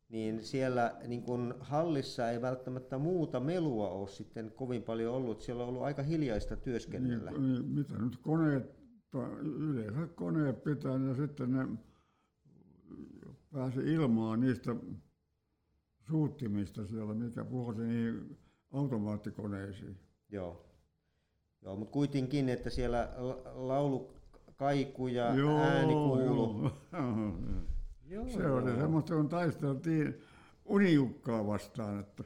niin 0.09 0.43
siellä 0.43 0.95
niin 1.07 1.23
kun 1.23 1.55
hallissa 1.59 2.29
ei 2.29 2.41
välttämättä 2.41 2.97
muuta 2.97 3.39
melua 3.39 3.89
ole 3.89 4.07
sitten 4.07 4.51
kovin 4.55 4.83
paljon 4.83 5.13
ollut. 5.13 5.41
Siellä 5.41 5.63
on 5.63 5.69
ollut 5.69 5.83
aika 5.83 6.03
hiljaista 6.03 6.55
työskennellä. 6.55 7.31
Niin, 7.31 7.53
niin, 7.53 7.65
mitä 7.65 7.93
nyt 7.97 8.17
koneet, 8.17 8.75
yleensä 9.43 10.07
koneet 10.07 10.63
pitää 10.63 10.91
ja 11.07 11.15
sitten 11.15 11.51
ne 11.51 11.67
pääsi 13.51 13.79
ilmaan 13.79 14.39
niistä 14.39 14.75
suuttimista 16.07 16.87
siellä, 16.87 17.13
mikä 17.13 17.45
puhuisi 17.45 17.81
niin 17.81 18.37
automaattikoneisiin. 18.71 19.97
Joo. 20.29 20.72
Joo, 21.63 21.75
mutta 21.75 21.91
kuitenkin, 21.91 22.49
että 22.49 22.69
siellä 22.69 23.09
laulu 23.53 24.13
kaiku 24.57 25.07
ja 25.07 25.35
joo, 25.35 25.59
ääni 25.59 25.93
kuuluu. 25.93 26.69
Joo. 26.93 27.35
joo, 28.09 28.29
se 28.29 28.51
oli 28.51 28.75
semmoista, 28.75 29.15
kun 29.15 29.29
taisteltiin 29.29 30.21
unijukkaa 30.65 31.47
vastaan. 31.47 31.99
Että... 31.99 32.23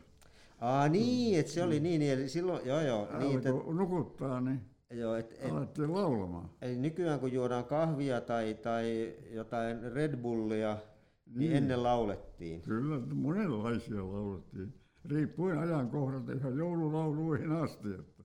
Aa 0.62 0.90
niin, 0.90 1.40
että 1.40 1.52
se 1.52 1.64
oli 1.64 1.80
niin, 1.80 2.02
eli 2.02 2.30
silloin, 2.30 2.66
joo 2.66 2.82
joo. 2.82 3.08
Niin, 3.20 3.38
että... 3.38 3.50
nukuttaa, 3.50 4.42
niin 4.42 4.62
Joo, 4.92 5.16
et, 5.16 5.36
et, 5.40 5.52
alettiin 5.52 5.94
laulamaan. 5.94 6.50
Eli 6.62 6.76
nykyään 6.76 7.20
kun 7.20 7.32
juodaan 7.32 7.66
kahvia 7.66 8.22
tai, 8.22 8.54
tai 8.54 9.16
jotain 9.32 9.94
Red 9.94 10.18
Bullia, 10.18 10.78
niin, 11.26 11.40
niin 11.40 11.52
ennen 11.52 11.84
laulettiin. 11.84 12.62
Kyllä, 12.62 13.00
monenlaisia 13.14 14.12
laulettiin 14.12 14.74
riippuen 15.06 15.58
ajankohdalta 15.58 16.32
ihan 16.32 16.58
joululauluihin 16.58 17.52
asti. 17.52 17.88
Että. 18.00 18.17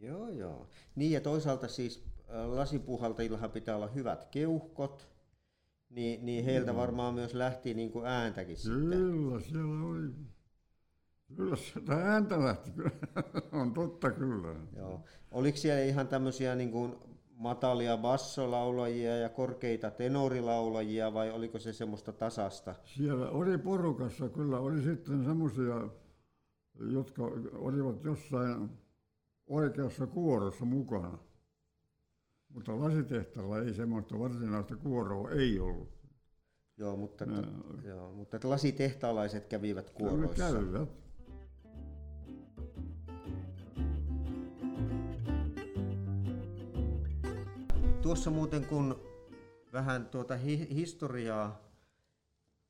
Joo, 0.00 0.28
joo. 0.28 0.68
Niin 0.94 1.12
ja 1.12 1.20
toisaalta 1.20 1.68
siis 1.68 2.04
äh, 2.30 2.48
lasipuhaltajillahan 2.48 3.50
pitää 3.50 3.76
olla 3.76 3.86
hyvät 3.86 4.24
keuhkot, 4.24 5.08
niin, 5.90 6.26
niin 6.26 6.44
heiltä 6.44 6.72
no. 6.72 6.78
varmaan 6.78 7.14
myös 7.14 7.34
lähti 7.34 7.74
niin 7.74 7.90
kuin 7.90 8.06
ääntäkin 8.06 8.56
Kyllä, 8.62 8.80
sitten. 8.80 9.00
Kyllä, 9.00 9.40
siellä 9.40 9.86
oli. 9.86 10.10
Kyllä 11.36 11.56
sitä 11.56 11.92
ääntä 11.92 12.40
lähti, 12.40 12.70
on 13.60 13.74
totta 13.74 14.10
kyllä. 14.10 14.54
Joo. 14.76 15.04
Oliko 15.30 15.58
siellä 15.58 15.82
ihan 15.82 16.08
tämmöisiä 16.08 16.54
niin 16.54 16.70
kuin 16.70 16.96
matalia 17.30 17.96
bassolaulajia 17.96 19.16
ja 19.16 19.28
korkeita 19.28 19.90
tenorilaulajia 19.90 21.14
vai 21.14 21.30
oliko 21.30 21.58
se 21.58 21.72
semmoista 21.72 22.12
tasasta? 22.12 22.74
Siellä 22.84 23.30
oli 23.30 23.58
porukassa, 23.58 24.28
kyllä 24.28 24.58
oli 24.58 24.82
sitten 24.82 25.24
semmoisia, 25.24 25.88
jotka 26.92 27.22
olivat 27.52 28.04
jossain 28.04 28.70
oikeassa 29.48 30.06
kuorossa 30.06 30.64
mukana. 30.64 31.18
Mutta 32.48 32.80
lasitehtaalla 32.80 33.58
ei 33.58 33.74
semmoista 33.74 34.18
varsinaista 34.18 34.76
kuoroa 34.76 35.30
ei 35.30 35.60
ollut. 35.60 35.98
Joo, 36.76 36.96
mutta, 36.96 37.24
ja, 37.24 37.42
joo, 37.88 38.12
mutta 38.12 38.38
lasitehtaalaiset 38.44 39.46
kävivät 39.46 39.90
kuoroissa. 39.90 40.52
Kävivät. 40.52 40.88
Tuossa 48.02 48.30
muuten 48.30 48.66
kun 48.66 49.00
vähän 49.72 50.06
tuota 50.06 50.36
hi- 50.36 50.74
historiaa 50.74 51.68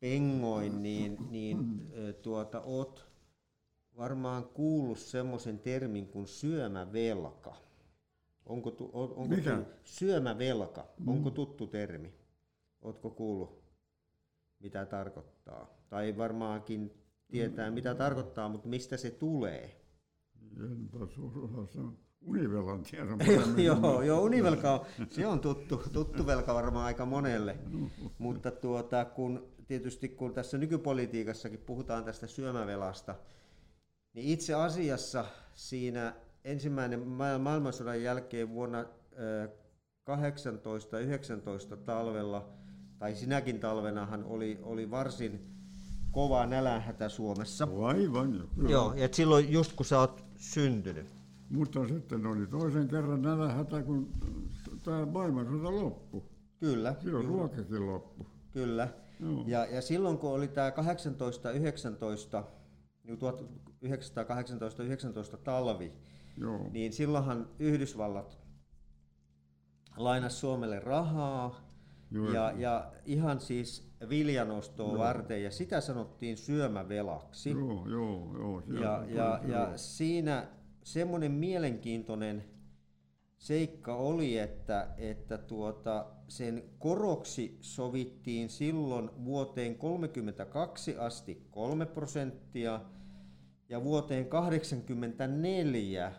pengoin, 0.00 0.82
niin, 0.82 1.16
niin 1.30 1.86
tuota, 2.22 2.60
oot 2.60 3.06
varmaan 3.98 4.44
kuullut 4.44 4.98
semmoisen 4.98 5.58
termin 5.58 6.06
kuin 6.06 6.26
syömävelka. 6.26 7.56
Onko, 8.46 8.70
tu, 8.70 8.90
on, 8.92 9.08
onko 9.10 9.36
Mikä? 9.36 9.56
Tu, 9.56 9.64
syömävelka, 9.84 10.86
mm. 10.98 11.08
onko 11.08 11.30
tuttu 11.30 11.66
termi? 11.66 12.14
Ootko 12.82 13.10
kuullut, 13.10 13.62
mitä 14.60 14.86
tarkoittaa? 14.86 15.66
Tai 15.88 16.16
varmaankin 16.16 16.92
tietää, 17.28 17.70
mitä 17.70 17.94
tarkoittaa, 17.94 18.48
mutta 18.48 18.68
mistä 18.68 18.96
se 18.96 19.10
tulee? 19.10 19.80
Enpä 20.60 20.98
osaa 21.56 21.92
Univelan 22.26 22.82
tiedän 22.82 23.18
joo, 23.64 24.02
joo, 24.02 24.20
univelka 24.22 24.72
on, 24.72 24.86
se 25.10 25.26
on 25.26 25.40
tuttu, 25.40 25.82
tuttu 25.92 26.26
velka 26.26 26.54
varmaan 26.54 26.86
aika 26.86 27.06
monelle. 27.06 27.58
Mutta 28.18 28.50
tuota, 28.50 29.04
kun, 29.04 29.48
tietysti 29.66 30.08
kun 30.08 30.34
tässä 30.34 30.58
nykypolitiikassakin 30.58 31.58
puhutaan 31.58 32.04
tästä 32.04 32.26
syömävelasta, 32.26 33.14
niin 34.18 34.28
itse 34.32 34.54
asiassa 34.54 35.24
siinä 35.54 36.14
ensimmäinen 36.44 37.08
maailmansodan 37.40 38.02
jälkeen 38.02 38.50
vuonna 38.50 38.84
18-19 38.84 38.84
talvella, 41.84 42.48
tai 42.98 43.14
sinäkin 43.14 43.60
talvenahan 43.60 44.24
oli, 44.24 44.58
oli 44.62 44.90
varsin 44.90 45.40
kova 46.10 46.46
nälänhätä 46.46 47.08
Suomessa. 47.08 47.68
Aivan 47.82 48.34
jo. 48.34 48.46
kyllä. 48.54 48.70
Joo, 48.70 48.94
ja 48.94 49.08
silloin 49.12 49.52
just 49.52 49.72
kun 49.72 49.86
sä 49.86 49.98
oot 49.98 50.24
syntynyt. 50.36 51.06
Mutta 51.50 51.88
sitten 51.88 52.26
oli 52.26 52.46
toisen 52.46 52.88
kerran 52.88 53.22
nälänhätä, 53.22 53.82
kun 53.82 54.12
tämä 54.84 55.06
maailmansota 55.06 55.70
loppui. 55.72 56.22
Kyllä, 56.60 56.94
Silloin 57.02 57.26
ruokakin 57.26 57.86
loppui. 57.86 58.26
kyllä. 58.52 58.88
Joo. 59.20 59.44
Ja, 59.46 59.66
ja 59.66 59.82
silloin 59.82 60.18
kun 60.18 60.30
oli 60.30 60.48
tämä 60.48 60.70
18-19, 62.40 62.44
niin 63.08 63.18
1918-19 65.34 65.36
talvi, 65.44 65.92
Joo. 66.36 66.68
niin 66.70 66.92
silloinhan 66.92 67.48
Yhdysvallat 67.58 68.38
lainas 69.96 70.40
Suomelle 70.40 70.80
rahaa 70.80 71.68
Joo. 72.10 72.32
ja, 72.32 72.52
ja 72.56 72.92
ihan 73.04 73.40
siis 73.40 73.92
viljanostoa 74.08 74.98
varten 74.98 75.42
ja 75.42 75.50
sitä 75.50 75.80
sanottiin 75.80 76.36
syömävelaksi. 76.36 77.50
Joo, 77.50 77.86
joo, 77.88 78.32
joo. 78.38 78.60
Ja, 78.60 78.66
tuli 78.66 79.16
ja, 79.16 79.38
se, 79.42 79.48
ja 79.52 79.58
joo. 79.58 79.72
siinä 79.76 80.48
semmoinen 80.84 81.32
mielenkiintoinen 81.32 82.44
seikka 83.38 83.94
oli, 83.94 84.38
että, 84.38 84.88
että 84.96 85.38
tuota, 85.38 86.06
sen 86.28 86.62
koroksi 86.78 87.58
sovittiin 87.60 88.48
silloin 88.48 89.10
vuoteen 89.24 89.76
32 89.78 90.96
asti 90.96 91.46
3 91.50 91.86
prosenttia 91.86 92.80
ja 93.68 93.84
vuoteen 93.84 94.26
84 94.26 96.12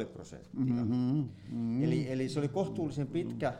3,5 0.00 0.06
prosenttia. 0.12 0.60
Mhm, 0.64 1.24
mhm. 1.48 1.82
Eli, 1.84 2.12
eli 2.12 2.28
se 2.28 2.38
oli 2.38 2.48
kohtuullisen 2.48 3.06
pitkä 3.06 3.52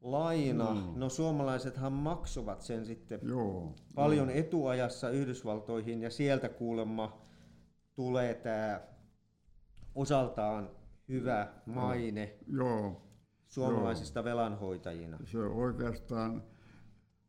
laina. 0.00 0.74
Mm. 0.74 1.00
No 1.00 1.08
suomalaisethan 1.08 1.92
maksoivat 1.92 2.62
sen 2.62 2.86
sitten 2.86 3.20
Joo. 3.22 3.74
paljon 3.94 4.30
etuajassa 4.30 5.10
Yhdysvaltoihin 5.10 6.02
ja 6.02 6.10
sieltä 6.10 6.48
kuulemma 6.48 7.18
tulee 7.94 8.34
tämä 8.34 8.80
osaltaan 9.94 10.70
hyvä 11.08 11.48
maine 11.66 12.34
Joo. 12.52 13.02
suomalaisista 13.46 14.24
velanhoitajina. 14.24 15.18
Se 15.24 15.38
oikeastaan 15.38 16.42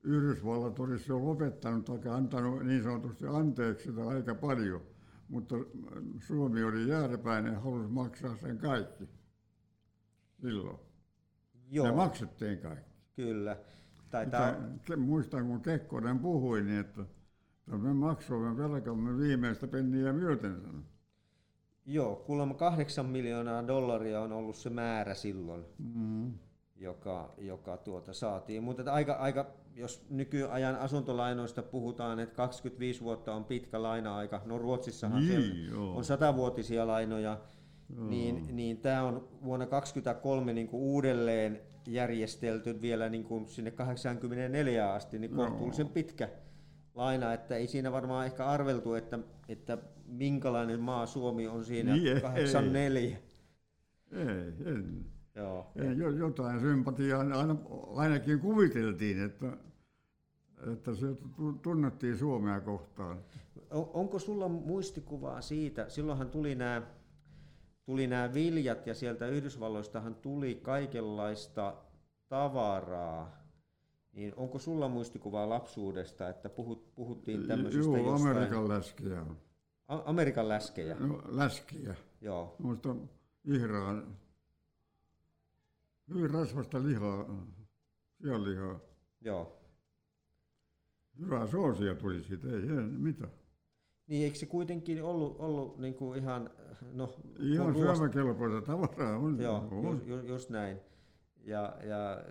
Yhdysvallat 0.04 0.80
olisi 0.80 1.12
jo 1.12 1.26
lopettanut 1.26 1.86
tai 1.86 2.00
antanut 2.12 2.64
niin 2.66 2.84
sanotusti 2.84 3.26
anteeksi 3.28 3.90
sitä 3.90 4.08
aika 4.08 4.36
paljon, 4.36 4.82
mutta 5.30 5.56
Suomi 6.20 6.64
oli 6.64 6.88
jääräpäinen 6.88 7.54
ja 7.54 7.60
halusi 7.60 7.88
maksaa 7.90 8.36
sen 8.36 8.58
kaikki 8.58 9.10
silloin. 10.42 10.80
Joo, 11.72 11.86
Me 11.88 11.92
maksettiin 11.92 12.58
kaikki. 12.60 12.90
kyllä. 13.16 13.58
Taitaa, 14.10 14.54
Mutta 14.72 14.98
muistan, 14.98 15.48
kun 15.48 15.62
Kekkonen 15.62 16.20
puhui, 16.20 16.62
niin 16.62 16.80
että, 16.80 17.02
että 17.02 17.78
me 17.78 17.94
maksoimme 17.94 18.58
velkamme 18.58 19.18
viimeistä 19.18 19.68
penniä 19.68 20.14
myöten. 20.14 20.62
sanoi. 20.62 20.82
joo, 21.86 22.16
kuulemma 22.16 22.54
kahdeksan 22.54 23.06
miljoonaa 23.06 23.68
dollaria 23.68 24.22
on 24.22 24.32
ollut 24.32 24.56
se 24.56 24.70
määrä 24.70 25.14
silloin, 25.14 25.66
Mm. 25.96 26.34
Joka, 26.80 27.34
joka 27.38 27.78
tuota 27.78 28.14
saatiin. 28.14 28.64
Mutta 28.64 28.94
aika, 28.94 29.14
aika, 29.14 29.46
jos 29.76 30.06
nykyajan 30.10 30.76
asuntolainoista 30.76 31.64
puhutaan, 31.64 32.20
että 32.20 32.36
25 32.36 33.02
vuotta 33.02 33.36
on 33.36 33.46
pitkä 33.46 33.84
laina-aika, 33.84 34.42
no 34.46 34.58
Ruotsissahan 34.58 35.28
Niin, 35.28 35.74
on 35.76 36.04
satavuotisia 36.04 36.88
lainoja, 36.88 37.38
niin, 37.98 38.56
niin 38.56 38.78
tämä 38.78 39.04
on 39.04 39.28
vuonna 39.44 39.66
2023 39.66 40.54
niin 40.54 40.68
kuin 40.68 40.82
uudelleen 40.82 41.62
järjestelty 41.88 42.82
vielä 42.82 43.10
niin 43.10 43.24
kuin 43.24 43.48
sinne 43.48 43.72
84 43.72 44.94
asti, 44.94 45.20
niin 45.20 45.36
kohtuullisen 45.36 45.90
pitkä 45.90 46.30
laina, 46.96 47.34
että 47.34 47.56
ei 47.56 47.68
siinä 47.68 47.92
varmaan 47.92 48.26
ehkä 48.26 48.46
arveltu, 48.46 48.94
että, 48.94 49.20
että 49.50 49.78
minkälainen 50.06 50.80
maa 50.80 51.06
Suomi 51.06 51.48
on 51.48 51.66
siinä 51.66 51.94
Niin, 51.94 52.16
ei. 52.16 52.22
84. 52.22 53.18
Ei, 54.12 54.26
en, 54.66 55.06
Joo. 55.40 56.10
jotain 56.18 56.60
sympatiaa 56.60 57.20
aina, 57.20 57.56
ainakin 57.96 58.40
kuviteltiin, 58.40 59.22
että, 59.26 59.58
että 60.74 60.96
se 60.96 61.08
tu- 61.36 61.54
tunnettiin 61.54 62.18
Suomea 62.18 62.62
kohtaan. 62.62 63.18
On- 63.72 63.90
Onko 63.94 64.20
sulla 64.20 64.48
muistikuvaa 64.50 65.42
siitä, 65.42 65.90
silloinhan 65.90 66.30
tuli 66.30 66.56
nämä 66.56 66.82
tuli 67.86 68.08
nämä 68.08 68.34
viljat 68.34 68.88
ja 68.88 68.94
sieltä 68.96 69.28
Yhdysvalloistahan 69.28 70.16
tuli 70.16 70.56
kaikenlaista 70.56 71.74
tavaraa, 72.28 73.40
niin 74.14 74.34
onko 74.36 74.60
sulla 74.60 74.88
muistikuvaa 74.88 75.50
lapsuudesta, 75.50 76.30
että 76.30 76.50
puhut, 76.50 76.96
puhuttiin 76.96 77.48
tämmöisistä 77.48 77.98
Joo, 77.98 78.12
jostain, 78.12 78.38
Amerikan. 78.38 79.38
A- 79.88 80.02
Amerikan 80.06 80.50
läskejä, 80.50 80.96
No, 81.00 81.22
läskiä. 81.28 81.96
joo, 82.22 82.56
Muista 82.60 82.96
ihraa, 83.46 84.02
hyvin 86.10 86.30
rasvasta 86.30 86.84
lihaa, 86.84 87.46
sianlihaa. 88.22 88.80
joo. 89.22 89.56
Hyvää 91.20 91.48
soosia 91.48 91.96
tuli 91.96 92.24
siitä, 92.24 92.48
ei, 92.48 92.62
mitään. 92.82 93.32
Niin 94.08 94.24
eikö 94.24 94.38
se 94.38 94.46
kuitenkin 94.46 95.04
ollut, 95.04 95.36
ollut 95.40 95.78
niin 95.80 95.94
kuin 95.94 96.20
ihan, 96.20 96.50
no, 96.94 97.14
Ihan 97.40 97.76
syömäkelpoista 97.76 98.62
tavaraa 98.62 99.18
on. 99.18 99.42
Joo, 99.42 99.68
on. 99.72 99.84
just, 99.84 100.08
just, 100.08 100.28
just 100.28 100.50
näin. 100.50 100.80
Ja, 101.46 101.78
ja 101.84 102.24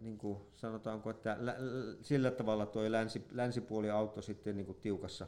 niin 0.00 0.18
kuin 0.18 0.38
sanotaanko, 0.54 1.10
että 1.10 1.36
lä- 1.40 1.56
sillä 2.02 2.30
tavalla 2.30 2.66
tuo 2.66 2.82
länsi, 2.92 3.24
länsipuoli 3.30 3.90
auttoi 3.90 4.22
sitten 4.22 4.56
niin 4.56 4.66
kuin 4.66 4.78
tiukassa 4.80 5.26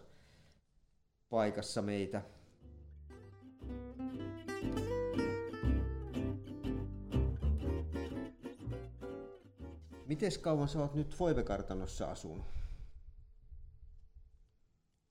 paikassa 1.29 1.83
meitä. 1.83 2.22
Miten 10.09 10.33
kauan 10.40 10.68
sä 10.68 10.79
oot 10.79 10.94
nyt 10.94 11.16
Foivekartanossa 11.16 12.11
asunut? 12.11 12.47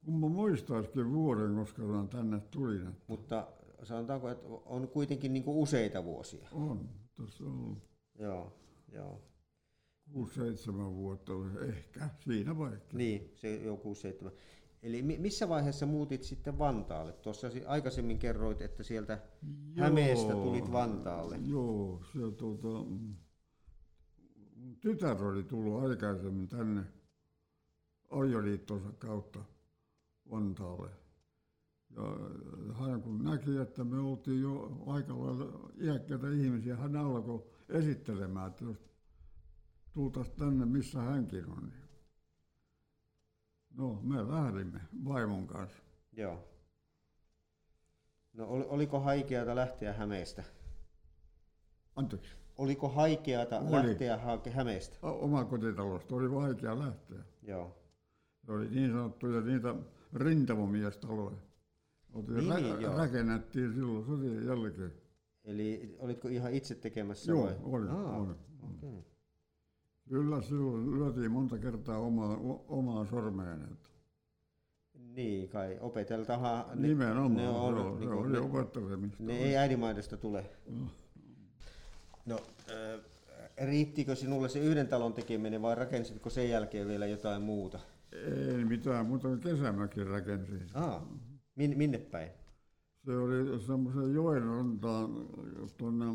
Kun 0.05 0.19
mä 0.19 0.27
muistaisikin 0.27 1.11
vuoden, 1.13 1.55
koska 1.55 1.81
mä 1.81 2.07
tänne 2.07 2.39
tulin. 2.39 2.87
että 2.87 3.01
Mutta 3.07 3.47
sanotaanko, 3.83 4.29
että 4.29 4.47
on 4.65 4.87
kuitenkin 4.87 5.33
niin 5.33 5.43
kuin 5.43 5.57
useita 5.57 6.03
vuosia. 6.03 6.47
On, 6.51 6.89
tässä 7.17 7.43
on 7.43 7.81
Joo, 8.19 8.53
joo. 8.91 9.21
6-7 10.13 10.71
vuotta, 10.95 11.33
ehkä 11.67 12.09
siinä 12.19 12.57
vaikka. 12.57 12.97
Niin, 12.97 13.31
se 13.35 13.55
joku 13.55 13.95
seitsemän. 13.95 14.33
Eli 14.83 15.01
mi- 15.01 15.17
missä 15.17 15.49
vaiheessa 15.49 15.85
muutit 15.85 16.23
sitten 16.23 16.59
Vantaalle? 16.59 17.13
Tuossa 17.13 17.47
aikaisemmin 17.65 18.19
kerroit, 18.19 18.61
että 18.61 18.83
sieltä 18.83 19.19
Hämeestä 19.77 20.33
tulit 20.33 20.71
Vantaalle. 20.71 21.39
Joo, 21.45 22.01
se 22.13 22.31
tuota, 22.37 22.89
mm, 22.89 23.15
tytär 24.81 25.23
oli 25.23 25.43
tullut 25.43 25.89
aikaisemmin 25.89 26.47
tänne 26.47 26.83
avioliittonsa 28.09 28.91
kautta 28.91 29.39
Vantaalle. 30.31 30.89
Ja 31.89 32.03
hän 32.73 33.01
kun 33.01 33.23
näki, 33.23 33.57
että 33.57 33.83
me 33.83 33.99
oltiin 33.99 34.41
jo 34.41 34.83
aika 34.87 35.13
lailla 35.19 35.69
iäkkäitä 35.81 36.29
ihmisiä, 36.29 36.75
hän 36.75 36.95
alkoi 36.95 37.49
esittelemään, 37.69 38.47
että 38.47 38.63
jos 38.63 38.77
tultaisiin 39.93 40.37
tänne, 40.37 40.65
missä 40.65 40.99
hänkin 40.99 41.49
on. 41.49 41.63
niin 41.63 41.87
No, 43.77 43.99
me 44.03 44.27
lähdimme 44.27 44.81
vaimon 45.05 45.47
kanssa. 45.47 45.83
Joo. 46.11 46.49
No 48.33 48.45
ol- 48.47 48.65
oliko 48.67 48.99
haikeata 48.99 49.55
lähteä 49.55 49.93
Hämeestä? 49.93 50.43
Anteeksi, 51.95 52.35
Oliko 52.57 52.89
haikeata 52.89 53.59
Oli. 53.59 53.71
lähteä 53.71 54.17
hake 54.17 54.49
Hämeestä? 54.49 54.97
o- 55.07 55.23
oma 55.25 55.45
kotitalosta 55.45 56.15
oli 56.15 56.31
vaikea 56.31 56.79
lähteä. 56.79 57.17
Joo. 57.43 57.75
Se 58.45 58.51
oli 58.51 58.69
niin 58.69 58.91
sanottuja 58.91 59.41
niitä 59.41 59.75
rintamamiestaloja. 60.13 61.37
Oltiin 62.13 62.37
Niin, 62.37 62.49
niin, 62.49 62.81
joo. 62.81 62.93
ra- 62.93 62.97
rakennettiin 62.97 63.73
silloin 63.73 64.05
sotien 64.05 64.45
jälkeen. 64.45 64.91
Eli 65.43 65.95
olitko 65.99 66.27
ihan 66.27 66.53
itse 66.53 66.75
tekemässä 66.75 67.31
Joo, 67.31 67.43
vai? 67.45 67.55
oli, 67.63 67.87
Aa, 67.89 68.17
oli. 68.17 68.33
okei. 68.63 69.03
Kyllä 70.09 70.41
silloin 70.41 70.91
lyötiin 70.91 71.31
monta 71.31 71.57
kertaa 71.57 71.99
omaa, 71.99 72.37
o- 72.37 72.65
omaa 72.67 73.05
sormeen. 73.05 73.61
Että 73.63 73.89
Niin 74.93 75.49
kai, 75.49 75.77
opeteltahan 75.81 76.65
ne, 76.75 76.87
Nimenomaan, 76.87 77.33
ne, 77.35 77.49
on, 77.49 77.75
joo, 77.77 77.95
niin 77.99 78.09
kuin, 78.09 78.19
oli 78.19 78.31
ne, 78.31 78.39
opettelemista. 78.39 79.23
ne 79.23 79.37
ei 79.37 79.57
äidinmaidosta 79.57 80.17
tule. 80.17 80.45
No. 80.69 80.87
No, 82.27 82.39
äh, 82.69 83.01
riittikö 83.67 84.15
sinulle 84.15 84.49
se 84.49 84.59
yhden 84.59 84.87
talon 84.87 85.13
tekeminen 85.13 85.61
vai 85.61 85.75
rakensitko 85.75 86.29
sen 86.29 86.49
jälkeen 86.49 86.87
vielä 86.87 87.05
jotain 87.05 87.41
muuta? 87.41 87.79
Ei 88.11 88.65
mitään, 88.65 89.05
mutta 89.05 89.27
kesämökin 89.37 90.07
rakensin. 90.07 90.67
Aa, 90.73 91.07
min, 91.55 91.77
minne 91.77 91.97
päin? 91.97 92.29
Se 93.05 93.17
oli 93.17 93.59
semmoisen 93.61 94.13
joen 94.13 94.43
rantaan, 94.43 95.09
tuonne 95.77 96.05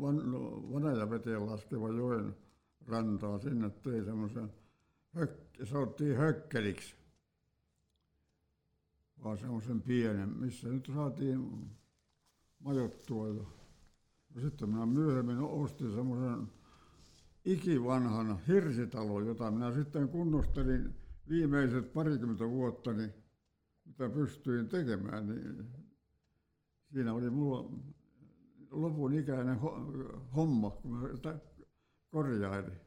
Van, 0.00 0.32
Vanajaveteen 0.72 1.46
laskeva 1.46 1.88
joen 1.88 2.36
rantaan. 2.86 3.40
Sinne 3.40 3.70
tein 3.70 4.04
semmoisen, 4.04 4.52
hök, 5.14 5.30
sanottiin 5.64 6.16
hökkeliksi. 6.16 6.94
vaan 9.24 9.38
semmoisen 9.38 9.82
pienen, 9.82 10.28
missä 10.28 10.68
nyt 10.68 10.90
saatiin 10.94 11.70
majoittua. 12.58 13.28
Ja 13.28 13.34
no 13.34 13.59
sitten 14.38 14.68
minä 14.68 14.86
myöhemmin 14.86 15.38
ostin 15.38 15.92
semmoisen 15.94 16.48
ikivanhan 17.44 18.38
hirsitalon, 18.48 19.26
jota 19.26 19.50
minä 19.50 19.74
sitten 19.74 20.08
kunnostelin 20.08 20.94
viimeiset 21.28 21.92
parikymmentä 21.92 22.48
vuotta, 22.48 22.92
niin 22.92 23.14
mitä 23.84 24.08
pystyin 24.08 24.68
tekemään, 24.68 25.28
niin 25.28 25.66
siinä 26.92 27.14
oli 27.14 27.30
mulla 27.30 27.70
lopun 28.70 29.12
ikäinen 29.12 29.58
homma, 30.36 30.70
kun 30.70 30.92
mä 30.92 31.16
sitä 31.16 31.38
korjailin. 32.08 32.80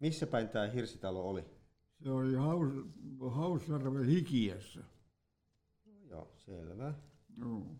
Missä 0.00 0.26
päin 0.26 0.48
tämä 0.48 0.66
hirsitalo 0.66 1.28
oli? 1.28 1.44
Se 2.02 2.10
oli 2.10 2.34
Haus, 2.34 2.72
Hausjärven 3.30 4.06
hikiessä. 4.06 4.84
Joo, 6.08 6.32
selvä. 6.36 6.94
Joo. 7.38 7.76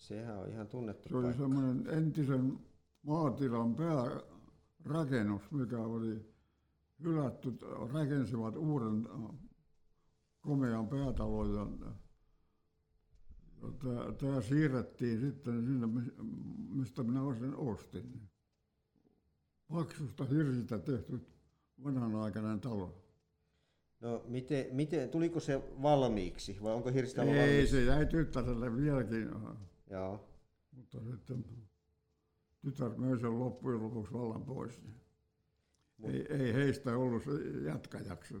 Sehän 0.00 0.38
on 0.38 0.48
ihan 0.48 0.68
tunnettu 0.68 1.08
Se 1.08 1.16
oli 1.16 1.22
paikka. 1.24 1.42
semmoinen 1.42 1.86
entisen 1.86 2.58
maatilan 3.02 3.74
päärakennus, 3.74 5.50
mikä 5.50 5.78
oli 5.78 6.26
hylätty. 7.04 7.52
Rakensivat 7.92 8.56
uuden 8.56 9.08
äh, 9.14 9.30
komean 10.40 10.88
päätalon 10.88 11.54
ja 11.54 11.66
Tämä, 14.18 14.40
siirrettiin 14.40 15.20
sitten 15.20 15.64
sinne, 15.66 15.86
mistä 16.68 17.02
minä 17.02 17.20
sen 17.38 17.56
ostin. 17.56 18.20
Paksusta 19.68 20.24
hirsistä 20.24 20.78
tehty 20.78 21.20
vanhanaikainen 21.84 22.60
talo. 22.60 22.94
No 24.00 24.24
miten, 24.28 24.66
miten, 24.72 25.08
tuliko 25.08 25.40
se 25.40 25.62
valmiiksi 25.82 26.58
vai 26.62 26.74
onko 26.74 26.90
hirsitalo 26.90 27.30
Ei, 27.30 27.38
valmis? 27.52 27.70
se 27.70 27.84
jäi 27.84 28.06
tyttärelle 28.06 28.76
vieläkin, 28.76 29.28
Joo. 29.90 30.28
mutta 30.72 30.98
sitten 31.10 31.44
tytär 32.60 32.90
möi 32.98 33.18
sen 33.20 33.38
loppujen 33.38 33.82
lopuksi 33.82 34.12
vallan 34.12 34.44
pois. 34.44 34.82
Mut- 35.98 36.10
Ei, 36.10 36.26
ei 36.32 36.54
heistä 36.54 36.96
ollut 36.96 37.22
se 37.24 37.30
jatkajaksi. 37.64 38.34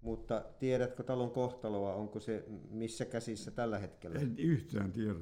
Mutta 0.00 0.44
tiedätkö 0.58 1.02
talon 1.02 1.30
kohtaloa, 1.30 1.94
onko 1.94 2.20
se 2.20 2.44
missä 2.70 3.04
käsissä 3.04 3.50
tällä 3.50 3.78
hetkellä? 3.78 4.20
En 4.20 4.38
yhtään 4.38 4.92
tiedä. 4.92 5.14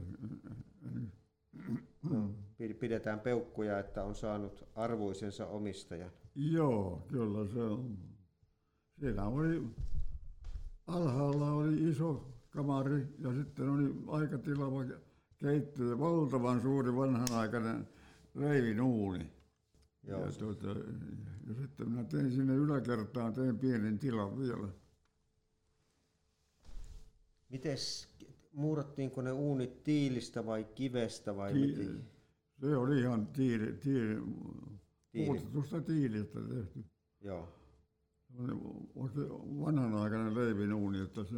No, 2.10 2.34
pi- 2.58 2.74
pidetään 2.74 3.20
peukkuja, 3.20 3.78
että 3.78 4.04
on 4.04 4.14
saanut 4.14 4.64
arvoisensa 4.74 5.46
omistajan. 5.46 6.10
Joo, 6.34 7.06
kyllä 7.08 7.48
se 7.52 7.62
on. 7.62 7.98
Siinä 9.00 9.26
oli, 9.26 9.62
alhaalla 10.86 11.52
oli 11.52 11.88
iso 11.88 12.28
kamari 12.50 13.06
ja 13.18 13.32
sitten 13.32 13.68
oli 13.68 13.94
aika 14.06 14.38
tilava 14.38 14.84
keittiö 15.40 15.88
ja 15.90 15.98
valtavan 15.98 16.62
suuri 16.62 16.96
vanhanaikainen 16.96 17.88
leivinuuni. 18.34 19.30
Joo, 20.02 20.24
Ja, 20.26 20.32
tuota, 20.32 20.66
ja 21.48 21.54
sitten 21.60 21.88
minä 21.90 22.04
tein 22.04 22.30
sinne 22.32 22.54
yläkertaan, 22.54 23.32
tein 23.34 23.58
pienen 23.58 23.98
tilan 23.98 24.38
vielä. 24.38 24.68
Mites, 27.48 28.08
muurattiinko 28.52 29.22
ne 29.22 29.32
uunit 29.32 29.82
tiilistä 29.84 30.46
vai 30.46 30.64
kivestä 30.74 31.36
vai 31.36 31.52
Ti- 31.52 31.58
miten? 31.66 32.04
se 32.60 32.76
oli 32.76 33.00
ihan 33.00 33.26
tiili, 33.26 33.72
tiili, 33.72 34.20
Tiili. 35.12 35.26
muutetusta 35.26 35.80
tiilistä 35.80 36.40
tehty. 36.40 36.84
Joo. 37.20 37.48
Se 38.36 38.42
oli 38.42 38.52
vanhanaikainen 39.60 40.34
leivinuuni, 40.34 41.00
että 41.00 41.24
se, 41.24 41.34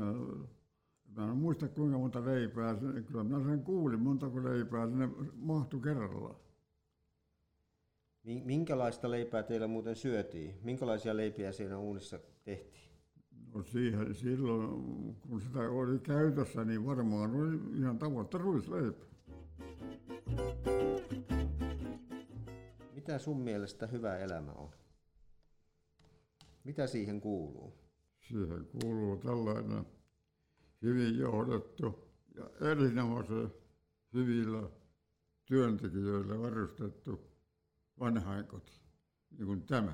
mä 1.16 1.24
en 1.30 1.36
muista 1.36 1.68
kuinka 1.68 1.98
monta 1.98 2.24
leipää, 2.24 2.74
se, 2.74 3.02
kyllä 3.02 3.24
minä 3.24 3.44
sen 3.44 3.62
kuulin, 3.62 4.00
montako 4.00 4.44
leipää 4.44 4.88
sinne 4.88 5.08
mahtui 5.34 5.80
kerrallaan. 5.80 6.36
Mi- 8.22 8.42
Minkälaista 8.44 9.10
leipää 9.10 9.42
teillä 9.42 9.66
muuten 9.66 9.96
syötiin? 9.96 10.54
Minkälaisia 10.62 11.16
leipiä 11.16 11.52
siinä 11.52 11.78
uunissa 11.78 12.18
tehtiin? 12.44 12.92
No 13.54 13.62
siihen, 13.62 14.14
silloin, 14.14 15.14
kun 15.28 15.40
sitä 15.40 15.58
oli 15.58 15.98
käytössä, 15.98 16.64
niin 16.64 16.86
varmaan 16.86 17.30
oli 17.36 17.78
ihan 17.78 17.98
tavoitta 17.98 18.38
ruisleipä. 18.38 19.04
Mitä 22.94 23.18
sun 23.18 23.40
mielestä 23.40 23.86
hyvä 23.86 24.18
elämä 24.18 24.52
on? 24.52 24.70
Mitä 26.64 26.86
siihen 26.86 27.20
kuuluu? 27.20 27.74
Siihen 28.20 28.66
kuuluu 28.66 29.16
tällainen 29.16 29.86
hyvin 30.82 31.18
johdettu 31.18 32.08
ja 32.34 32.68
erinomaisen 32.70 33.52
hyvillä 34.14 34.62
työntekijöillä 35.46 36.38
varustettu 36.42 37.20
vanhainkoti, 38.00 38.72
niin 39.30 39.46
kuin 39.46 39.62
tämä, 39.62 39.92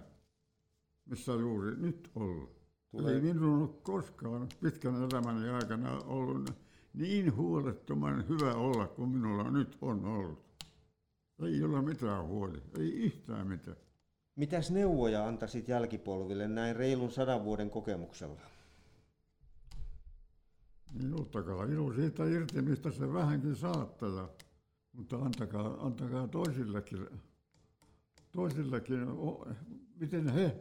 missä 1.07 1.33
juuri 1.33 1.77
nyt 1.77 2.11
ollaan. 2.15 2.49
Tulee- 2.91 3.15
Ei 3.15 3.21
minun 3.21 3.63
ole 3.63 3.69
koskaan 3.83 4.49
pitkän 4.63 4.95
elämäni 4.95 5.49
aikana 5.49 5.99
ollut 6.01 6.51
niin 6.95 7.37
huolettoman 7.37 8.29
hyvä 8.29 8.55
olla 8.55 8.87
kuin 8.87 9.09
minulla 9.09 9.51
nyt 9.51 9.79
on 9.81 10.05
ollut. 10.05 10.49
Ei 11.43 11.63
ole 11.63 11.83
mitään 11.83 12.27
huoli, 12.27 12.63
ei 12.79 12.93
yhtään 12.93 13.47
mitään. 13.47 13.77
Mitäs 14.37 14.71
neuvoja 14.71 15.27
antaisit 15.27 15.69
jälkipolville 15.69 16.49
näin 16.49 16.77
reilun 16.77 17.11
sadan 17.11 17.45
vuoden 17.45 17.71
kokemuksella? 17.71 18.41
Niin 20.93 21.21
ottakaa 21.21 21.65
ilo 21.65 21.93
siitä 21.93 22.25
irti, 22.25 22.63
mistä 22.63 22.91
se 22.91 23.13
vähänkin 23.13 23.57
saattaa. 23.57 24.29
Mutta 24.93 25.17
antakaa, 25.17 25.87
antakaa 25.87 26.29
toisillekin, 26.29 27.07
toisillekin, 28.33 29.09
o- 29.09 29.47
miten 30.01 30.29
he, 30.29 30.61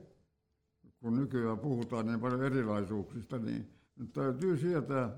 kun 1.00 1.16
nykyään 1.16 1.60
puhutaan 1.60 2.06
niin 2.06 2.20
paljon 2.20 2.44
erilaisuuksista, 2.44 3.40
niin 3.40 3.70
nyt 3.96 4.14
täytyy 4.14 4.58
sietää 4.58 5.10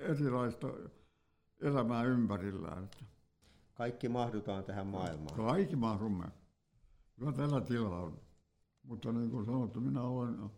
erilaista 0.00 0.68
elämää 1.60 2.04
ympärillään. 2.04 2.84
Että 2.84 3.04
Kaikki 3.74 4.08
mahdutaan 4.08 4.64
tähän 4.64 4.86
maailmaan. 4.86 5.36
Kaikki 5.36 5.76
mahdumme. 5.76 6.24
Kyllä 7.18 7.32
tällä 7.32 7.60
tilaa 7.60 8.02
on. 8.02 8.20
Mutta 8.82 9.12
niin 9.12 9.30
kuin 9.30 9.46
sanottu, 9.46 9.80
minä 9.80 10.02
olen 10.02 10.50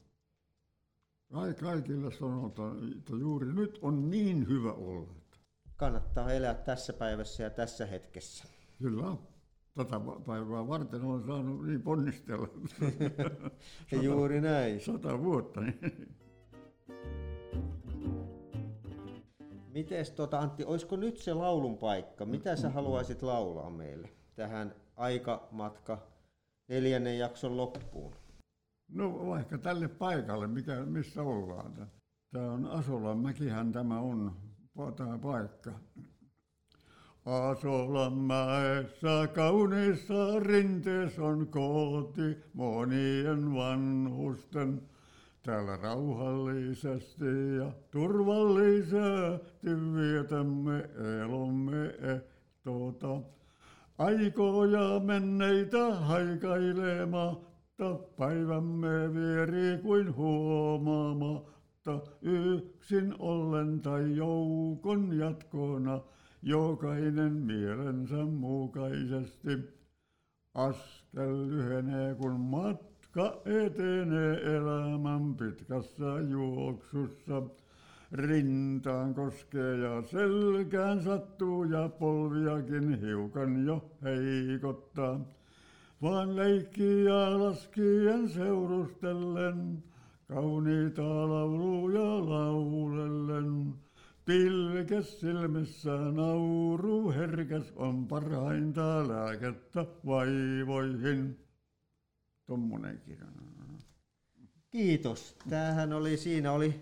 kaikille 1.61 2.13
sanotaan, 2.13 2.93
että 2.99 3.13
juuri 3.17 3.53
nyt 3.53 3.79
on 3.83 4.11
niin 4.11 4.49
hyvä 4.49 4.73
olla. 4.73 5.15
Kannattaa 5.77 6.33
elää 6.33 6.55
tässä 6.55 6.93
päivässä 6.93 7.43
ja 7.43 7.51
tässä 7.51 7.87
hetkessä. 7.87 8.45
Kyllä, 8.79 9.17
tätä 9.75 10.01
päivää 10.27 10.69
varten 10.69 11.05
olen 11.05 11.27
saanut 11.27 11.67
niin 11.67 11.83
ponnistella 11.83 12.49
Ja 13.93 14.03
juuri 14.03 14.41
näin. 14.41 14.81
sata 14.81 15.23
vuotta. 15.23 15.61
Niin. 15.61 16.15
Mites 19.73 20.11
tota, 20.11 20.39
Antti, 20.39 20.65
olisiko 20.65 20.97
nyt 20.97 21.17
se 21.17 21.35
laulun 21.35 21.79
paikka? 21.79 22.25
Mitä 22.25 22.57
sä 22.57 22.71
haluaisit 22.71 23.23
laulaa 23.23 23.71
meille 23.71 24.09
tähän 24.35 24.75
aikamatka 24.97 25.99
neljännen 26.69 27.19
jakson 27.19 27.57
loppuun? 27.57 28.15
No 28.89 29.27
vaikka 29.27 29.59
tälle 29.59 29.89
paikalle, 29.89 30.47
mikä, 30.47 30.85
missä 30.85 31.23
ollaan. 31.23 31.91
Tämä 32.33 32.53
on 32.53 32.67
Asolan 32.67 33.19
mäkihän 33.19 33.73
tämä 33.73 34.01
on, 34.01 34.33
tämä 34.97 35.19
paikka. 35.19 35.73
Asolanmäessä 37.25 39.29
kauniissa 39.35 40.41
rinteessä 40.41 41.23
on 41.23 41.47
koti 41.47 42.37
monien 42.53 43.55
vanhusten. 43.55 44.83
Täällä 45.43 45.77
rauhallisesti 45.77 47.57
ja 47.59 47.73
turvallisesti 47.91 49.71
vietämme 49.95 50.89
elomme 51.25 51.87
ehtoota. 51.87 53.21
Aikoja 53.99 55.01
menneitä 55.05 55.95
haikailematta, 57.79 58.17
päivämme 58.17 59.15
vieri 59.15 59.79
kuin 59.83 60.17
huomaamatta, 60.17 62.01
yksin 62.23 63.15
ollen 63.19 63.81
tai 63.81 64.17
joukon 64.17 65.19
jatkona, 65.19 66.01
jokainen 66.43 67.33
mielensä 67.33 68.25
mukaisesti. 68.25 69.51
Askel 70.55 71.49
lyhenee, 71.49 72.15
kun 72.15 72.41
matka 72.41 73.43
etenee 73.45 74.57
elämän 74.57 75.35
pitkässä 75.35 76.21
juoksussa. 76.29 77.43
Rintaan 78.13 79.15
koskee 79.15 79.77
ja 79.77 80.03
selkään 80.03 81.03
sattuu 81.03 81.65
ja 81.65 81.89
polviakin 81.89 83.01
hiukan 83.01 83.67
jo 83.67 83.91
heikottaa. 84.03 85.21
Vaan 86.05 86.37
leikkiä 86.37 87.39
laskien 87.39 88.29
seurustellen, 88.29 89.85
kauniita 90.29 91.29
lauluja 91.29 92.29
laulellen, 92.29 93.75
Pilkes 94.25 95.21
silmissä 95.21 95.97
nauru 95.97 97.11
herkäs 97.11 97.73
on 97.77 98.07
parhainta 98.07 99.09
lääkettä 99.09 99.87
vaivoihin. 100.07 101.39
Tommonen. 102.47 103.03
Kiitos. 104.71 105.37
Tämähän 105.51 105.93
oli, 105.93 106.17
siinä 106.17 106.53
oli 106.53 106.75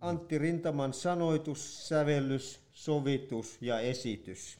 Antti 0.00 0.38
Rintaman 0.38 0.92
sanoitus, 0.92 1.88
sävellys, 1.88 2.60
sovitus 2.72 3.58
ja 3.60 3.80
esitys. 3.80 4.58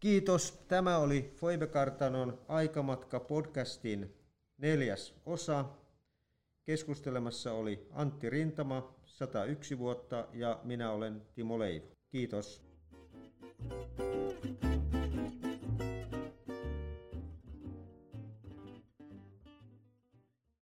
Kiitos. 0.00 0.64
Tämä 0.68 0.98
oli 0.98 1.32
Foibe 1.34 1.66
Kartanon 1.66 2.38
Aikamatka 2.48 3.20
podcastin 3.20 4.14
neljäs 4.58 5.14
osa. 5.26 5.64
Keskustelemassa 6.64 7.52
oli 7.52 7.86
Antti 7.92 8.30
Rintama, 8.30 8.94
101 9.04 9.78
vuotta, 9.78 10.28
ja 10.32 10.60
minä 10.64 10.90
olen 10.90 11.22
Timo 11.34 11.58
Leivo. 11.58 11.86
Kiitos. 12.10 12.68
thank 13.98 14.62
you 14.62 14.67